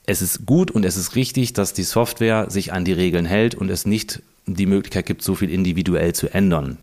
es 0.07 0.23
ist 0.23 0.47
gut 0.47 0.71
und 0.71 0.85
es 0.85 0.97
ist 0.97 1.15
richtig, 1.17 1.53
dass 1.53 1.73
die 1.73 1.83
Software 1.83 2.51
sich 2.51 2.73
an 2.73 2.85
die 2.85 2.93
Regeln 2.93 3.27
hält 3.27 3.55
und 3.55 3.71
es 3.71 3.87
nicht 3.87 4.23
die 4.47 4.67
Möglichkeit 4.67 5.07
gibt, 5.07 5.23
so 5.23 5.35
viel 5.35 5.51
individuell 5.51 6.15
zu 6.15 6.33
ändern. 6.33 6.79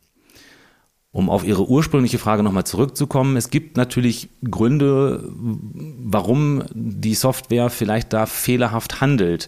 Um 1.11 1.29
auf 1.29 1.43
Ihre 1.43 1.67
ursprüngliche 1.67 2.19
Frage 2.19 2.43
nochmal 2.43 2.65
zurückzukommen, 2.65 3.37
es 3.37 3.49
gibt 3.49 3.75
natürlich 3.77 4.29
Gründe, 4.49 5.23
warum 5.33 6.63
die 6.73 7.15
Software 7.15 7.69
vielleicht 7.69 8.13
da 8.13 8.25
fehlerhaft 8.25 9.01
handelt. 9.01 9.47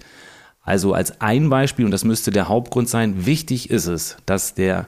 Also 0.62 0.94
als 0.94 1.22
ein 1.22 1.50
Beispiel, 1.50 1.86
und 1.86 1.92
das 1.92 2.04
müsste 2.04 2.32
der 2.32 2.48
Hauptgrund 2.48 2.90
sein, 2.90 3.26
wichtig 3.26 3.70
ist 3.70 3.88
es, 3.88 4.18
dass 4.26 4.56
der 4.56 4.88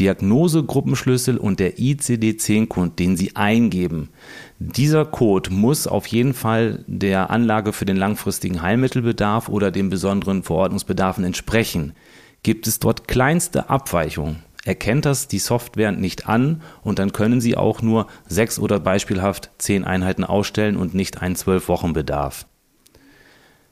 Diagnosegruppenschlüssel 0.00 1.38
und 1.38 1.60
der 1.60 1.78
ICD-10-Code, 1.78 2.90
den 2.98 3.16
Sie 3.16 3.36
eingeben, 3.36 4.10
dieser 4.58 5.04
Code 5.04 5.50
muss 5.50 5.86
auf 5.86 6.06
jeden 6.06 6.34
Fall 6.34 6.84
der 6.86 7.30
Anlage 7.30 7.72
für 7.72 7.84
den 7.84 7.96
langfristigen 7.96 8.62
Heilmittelbedarf 8.62 9.48
oder 9.48 9.70
den 9.70 9.90
besonderen 9.90 10.42
Verordnungsbedarfen 10.42 11.24
entsprechen. 11.24 11.94
Gibt 12.42 12.66
es 12.66 12.78
dort 12.78 13.08
kleinste 13.08 13.68
Abweichungen, 13.68 14.42
erkennt 14.64 15.04
das 15.04 15.28
die 15.28 15.38
Software 15.38 15.92
nicht 15.92 16.28
an 16.28 16.62
und 16.82 16.98
dann 16.98 17.12
können 17.12 17.40
Sie 17.40 17.56
auch 17.56 17.82
nur 17.82 18.06
sechs 18.26 18.58
oder 18.58 18.80
beispielhaft 18.80 19.50
zehn 19.58 19.84
Einheiten 19.84 20.24
ausstellen 20.24 20.76
und 20.76 20.94
nicht 20.94 21.22
einen 21.22 21.36
zwölf 21.36 21.68
Wochen 21.68 21.92
Bedarf. 21.92 22.46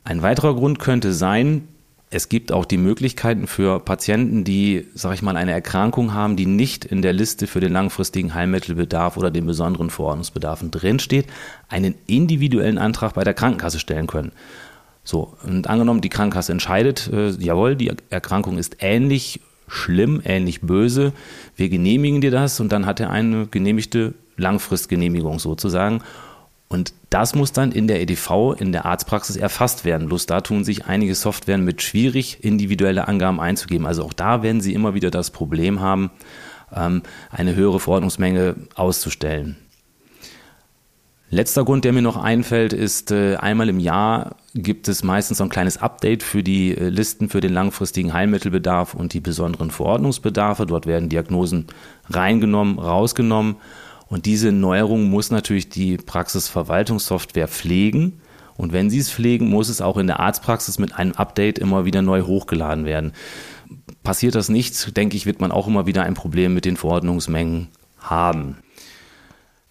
Ein 0.05 0.23
weiterer 0.23 0.55
Grund 0.55 0.79
könnte 0.79 1.13
sein, 1.13 1.69
es 2.09 2.29
gibt 2.29 2.53
auch 2.53 2.65
die 2.65 2.77
Möglichkeiten 2.77 3.49
für 3.49 3.81
Patienten, 3.81 4.45
die, 4.45 4.87
sag 4.95 5.15
ich 5.15 5.23
mal, 5.23 5.37
eine 5.37 5.51
Erkrankung 5.51 6.15
haben, 6.15 6.37
die 6.37 6.47
nicht 6.47 6.85
in 6.85 7.03
der 7.03 7.13
Liste 7.13 7.49
für 7.49 7.59
den 7.59 7.73
langfristigen 7.73 8.33
Heilmittelbedarf 8.33 9.17
oder 9.17 9.33
den 9.33 9.45
besonderen 9.45 9.91
Verordnungsbedarfen 9.91 10.71
drinsteht, 10.71 11.27
einen 11.69 11.97
individuellen 12.07 12.79
Antrag 12.79 13.15
bei 13.15 13.25
der 13.25 13.35
Krankenkasse 13.35 13.81
stellen 13.81 14.07
können. 14.07 14.31
So, 15.07 15.35
und 15.45 15.69
angenommen, 15.69 16.01
die 16.01 16.09
Krankenkasse 16.09 16.51
entscheidet, 16.51 17.09
äh, 17.13 17.31
jawohl, 17.31 17.77
die 17.77 17.93
Erkrankung 18.11 18.59
ist 18.59 18.79
ähnlich 18.81 19.41
schlimm, 19.69 20.21
ähnlich 20.25 20.63
böse, 20.63 21.13
wir 21.55 21.69
genehmigen 21.69 22.21
dir 22.21 22.33
das 22.33 22.59
und 22.59 22.73
dann 22.73 22.87
hat 22.87 22.99
er 22.99 23.11
eine 23.11 23.47
genehmigte 23.47 24.15
Langfristgenehmigung 24.37 25.39
sozusagen. 25.39 26.03
Und 26.69 26.93
das 27.11 27.37
muss 27.37 27.53
dann 27.53 27.71
in 27.71 27.87
der 27.87 28.01
EDV, 28.01 28.57
in 28.59 28.73
der 28.73 28.85
Arztpraxis 28.85 29.37
erfasst 29.37 29.85
werden. 29.85 30.09
Bloß 30.09 30.27
da 30.27 30.41
tun 30.41 30.65
sich 30.65 30.87
einige 30.87 31.15
Softwaren 31.15 31.65
mit 31.65 31.83
schwierig, 31.83 32.43
individuelle 32.43 33.07
Angaben 33.07 33.39
einzugeben. 33.39 33.87
Also 33.87 34.03
auch 34.03 34.13
da 34.13 34.43
werden 34.43 34.61
Sie 34.61 34.75
immer 34.75 34.93
wieder 34.93 35.13
das 35.13 35.31
Problem 35.31 35.81
haben, 35.81 36.11
ähm, 36.75 37.03
eine 37.31 37.55
höhere 37.55 37.79
Verordnungsmenge 37.79 38.57
auszustellen. 38.75 39.57
Letzter 41.31 41.65
Grund, 41.65 41.85
der 41.85 41.93
mir 41.93 42.03
noch 42.03 42.17
einfällt, 42.17 42.73
ist, 42.73 43.13
äh, 43.13 43.37
einmal 43.37 43.69
im 43.69 43.79
Jahr 43.79 44.37
gibt 44.63 44.89
es 44.89 45.05
meistens 45.05 45.39
so 45.39 45.45
ein 45.45 45.51
kleines 45.51 45.79
Update 45.79 46.23
für 46.23 46.43
die 46.43 46.77
äh, 46.77 46.89
Listen 46.89 47.29
für 47.29 47.41
den 47.41 47.53
langfristigen 47.53 48.13
Heilmittelbedarf 48.13 48.95
und 48.95 49.13
die 49.13 49.21
besonderen 49.21 49.71
Verordnungsbedarfe. 49.71 50.67
Dort 50.67 50.87
werden 50.87 51.09
Diagnosen 51.09 51.67
reingenommen, 52.09 52.79
rausgenommen. 52.79 53.57
Und 54.09 54.27
diese 54.27 54.53
Neuerung 54.53 55.11
muss 55.11 55.31
natürlich 55.31 55.69
die 55.69 55.97
Praxisverwaltungssoftware 55.97 57.49
pflegen. 57.49 58.21
Und 58.57 58.73
wenn 58.73 58.89
sie 58.89 58.99
es 58.99 59.11
pflegen, 59.11 59.49
muss 59.49 59.69
es 59.69 59.83
auch 59.83 59.99
in 59.99 60.07
der 60.07 60.21
Arztpraxis 60.21 60.79
mit 60.79 60.95
einem 60.95 61.13
Update 61.13 61.59
immer 61.59 61.85
wieder 61.85 62.03
neu 62.03 62.23
hochgeladen 62.23 62.87
werden. 62.87 63.13
Passiert 64.03 64.35
das 64.35 64.49
nicht, 64.49 64.97
denke 64.97 65.17
ich, 65.17 65.27
wird 65.27 65.41
man 65.41 65.53
auch 65.53 65.67
immer 65.67 65.87
wieder 65.87 66.05
ein 66.05 66.15
Problem 66.15 66.55
mit 66.55 66.65
den 66.65 66.77
Verordnungsmengen 66.77 67.69
haben. 67.99 68.57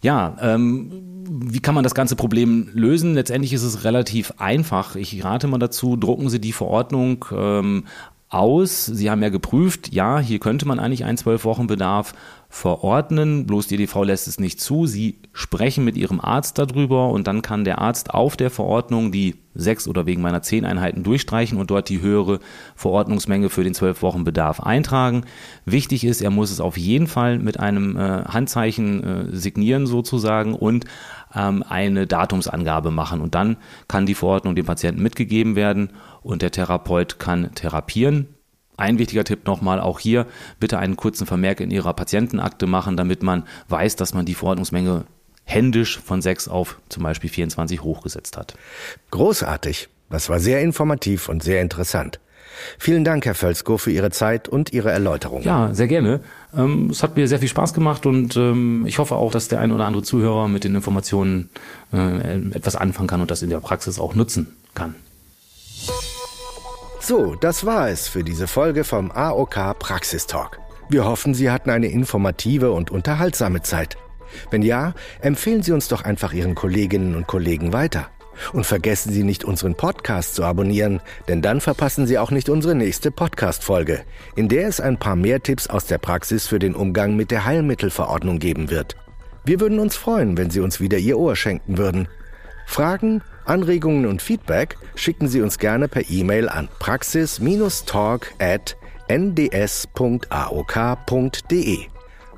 Ja, 0.06 0.38
ähm, 0.40 0.92
wie 1.28 1.62
kann 1.62 1.74
man 1.74 1.84
das 1.84 1.96
ganze 1.96 2.16
Problem 2.16 2.70
lösen? 2.74 3.16
Letztendlich 3.16 3.54
ist 3.54 3.64
es 3.64 3.86
relativ 3.86 4.36
einfach. 4.38 4.96
Ich 4.96 5.24
rate 5.24 5.48
mal 5.48 5.58
dazu, 5.58 5.96
drucken 5.96 6.30
Sie 6.30 6.40
die 6.40 6.52
Verordnung 6.52 7.26
ähm, 7.32 7.86
aus. 8.30 8.86
Sie 8.86 9.10
haben 9.10 9.24
ja 9.24 9.30
geprüft, 9.30 9.92
ja, 9.92 10.20
hier 10.20 10.38
könnte 10.38 10.68
man 10.68 10.78
eigentlich 10.78 11.06
einen 11.06 11.18
zwölf 11.18 11.44
Wochen 11.44 11.66
Bedarf 11.66 12.14
verordnen, 12.50 13.46
bloß 13.46 13.68
die 13.68 13.76
EDV 13.76 14.04
lässt 14.04 14.28
es 14.28 14.40
nicht 14.40 14.62
zu. 14.62 14.86
Sie 14.86 15.20
sprechen 15.34 15.84
mit 15.84 15.98
Ihrem 15.98 16.20
Arzt 16.22 16.58
darüber 16.58 17.10
und 17.10 17.28
dann 17.28 17.42
kann 17.42 17.66
der 17.66 17.80
Arzt 17.80 18.14
auf 18.14 18.38
der 18.38 18.50
Verordnung 18.50 19.12
die 19.12 19.36
sechs 19.56 19.88
oder 19.88 20.06
wegen 20.06 20.22
meiner 20.22 20.42
zehn 20.42 20.66
Einheiten 20.66 21.04
durchstreichen 21.04 21.58
und 21.58 21.72
dort 21.72 21.90
die 21.90 22.02
höhere 22.02 22.40
Verordnungsmenge 22.76 23.50
für 23.50 23.64
den 23.64 23.74
zwölf 23.74 24.02
Wochen 24.02 24.24
Bedarf 24.24 24.60
eintragen. 24.60 25.24
Wichtig 25.66 26.04
ist, 26.04 26.22
er 26.22 26.30
muss 26.30 26.52
es 26.52 26.60
auf 26.60 26.78
jeden 26.78 27.08
Fall 27.08 27.40
mit 27.40 27.60
einem 27.60 27.98
äh, 27.98 28.24
Handzeichen 28.26 29.04
äh, 29.04 29.36
signieren 29.36 29.88
sozusagen 29.88 30.54
und 30.54 30.86
ähm, 31.34 31.64
eine 31.68 32.06
Datumsangabe 32.06 32.92
machen 32.92 33.22
und 33.22 33.36
dann 33.36 33.58
kann 33.88 34.06
die 34.06 34.16
Verordnung 34.16 34.56
dem 34.56 34.66
Patienten 34.66 35.02
mitgegeben 35.02 35.56
werden 35.56 35.92
und 36.22 36.42
der 36.42 36.52
Therapeut 36.52 37.20
kann 37.20 37.54
therapieren. 37.56 38.35
Ein 38.78 39.00
wichtiger 39.00 39.24
Tipp 39.24 39.46
nochmal, 39.46 39.80
auch 39.80 40.00
hier 40.00 40.26
bitte 40.60 40.80
einen 40.80 40.96
kurzen 40.96 41.26
Vermerk 41.26 41.60
in 41.60 41.72
Ihrer 41.72 41.94
Patientenakte 41.94 42.68
machen, 42.68 42.98
damit 42.98 43.24
man 43.24 43.44
weiß, 43.70 43.96
dass 43.96 44.14
man 44.14 44.26
die 44.26 44.36
Verordnungsmenge 44.36 45.06
händisch 45.46 46.00
von 46.00 46.22
6 46.22 46.48
auf 46.48 46.80
zum 46.90 47.04
Beispiel 47.04 47.30
24 47.30 47.82
hochgesetzt 47.84 48.38
hat. 48.38 48.56
Großartig. 49.12 49.90
Das 50.10 50.30
war 50.30 50.40
sehr 50.40 50.62
informativ 50.62 51.30
und 51.30 51.44
sehr 51.44 51.62
interessant. 51.62 52.20
Vielen 52.80 53.04
Dank, 53.04 53.26
Herr 53.26 53.36
Völzko, 53.36 53.78
für 53.78 53.92
Ihre 53.92 54.12
Zeit 54.12 54.48
und 54.48 54.72
Ihre 54.72 54.92
Erläuterung. 54.92 55.44
Ja, 55.44 55.74
sehr 55.74 55.88
gerne. 55.88 56.22
Ähm, 56.56 56.90
es 56.90 57.04
hat 57.04 57.18
mir 57.18 57.28
sehr 57.28 57.40
viel 57.40 57.50
Spaß 57.50 57.74
gemacht 57.74 58.06
und 58.06 58.38
ähm, 58.38 58.86
ich 58.88 58.98
hoffe 58.98 59.16
auch, 59.16 59.32
dass 59.32 59.48
der 59.48 59.60
ein 59.60 59.72
oder 59.72 59.86
andere 59.86 60.04
Zuhörer 60.04 60.48
mit 60.48 60.64
den 60.64 60.76
Informationen 60.76 61.50
äh, 61.92 62.38
etwas 62.54 62.76
anfangen 62.76 63.08
kann 63.08 63.22
und 63.22 63.32
das 63.32 63.42
in 63.42 63.50
der 63.50 63.60
Praxis 63.60 64.00
auch 64.00 64.16
nutzen 64.16 64.56
kann. 64.74 64.96
So, 67.08 67.36
das 67.36 67.68
war 67.68 67.90
es 67.90 68.08
für 68.08 68.24
diese 68.24 68.48
Folge 68.48 68.84
vom 68.84 69.12
AOK 69.12 69.78
Praxistalk. 69.78 70.60
Wir 70.90 71.06
hoffen, 71.06 71.36
Sie 71.36 71.52
hatten 71.52 71.70
eine 71.70 71.86
informative 71.86 72.72
und 72.72 72.90
unterhaltsame 72.90 73.62
Zeit. 73.62 73.96
Wenn 74.50 74.64
ja, 74.64 74.96
empfehlen 75.22 75.62
Sie 75.62 75.72
uns 75.72 75.88
doch 75.88 76.02
einfach 76.02 76.34
Ihren 76.34 76.56
Kolleginnen 76.56 77.14
und 77.14 77.28
Kollegen 77.28 77.74
weiter. 77.74 78.08
Und 78.54 78.66
vergessen 78.66 79.14
Sie 79.14 79.22
nicht, 79.22 79.46
unseren 79.46 79.76
Podcast 79.76 80.34
zu 80.34 80.44
abonnieren, 80.44 81.00
denn 81.28 81.44
dann 81.44 81.62
verpassen 81.62 82.08
Sie 82.08 82.18
auch 82.18 82.32
nicht 82.32 82.50
unsere 82.50 82.74
nächste 82.74 83.12
Podcast-Folge, 83.12 84.04
in 84.36 84.48
der 84.48 84.68
es 84.68 84.82
ein 84.82 84.98
paar 84.98 85.16
mehr 85.16 85.44
Tipps 85.44 85.68
aus 85.68 85.86
der 85.86 86.00
Praxis 86.00 86.48
für 86.48 86.58
den 86.58 86.74
Umgang 86.74 87.16
mit 87.16 87.30
der 87.30 87.46
Heilmittelverordnung 87.46 88.40
geben 88.40 88.72
wird. 88.72 88.96
Wir 89.44 89.60
würden 89.60 89.78
uns 89.78 89.96
freuen, 89.96 90.40
wenn 90.40 90.50
Sie 90.50 90.60
uns 90.60 90.80
wieder 90.80 90.98
Ihr 90.98 91.20
Ohr 91.20 91.36
schenken 91.36 91.78
würden. 91.78 92.08
Fragen, 92.66 93.22
Anregungen 93.46 94.06
und 94.06 94.22
Feedback 94.22 94.78
schicken 94.96 95.28
Sie 95.28 95.42
uns 95.42 95.58
gerne 95.60 95.88
per 95.88 96.10
E-Mail 96.10 96.50
an 96.50 96.68
praxis-talk 96.80 98.34
at 98.40 98.78
nds.aok.de. 99.08 99.88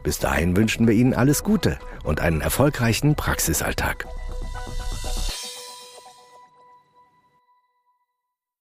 Bis 0.03 0.19
dahin 0.19 0.55
wünschen 0.55 0.87
wir 0.87 0.93
Ihnen 0.93 1.13
alles 1.13 1.43
Gute 1.43 1.79
und 2.03 2.21
einen 2.21 2.41
erfolgreichen 2.41 3.15
Praxisalltag. 3.15 4.05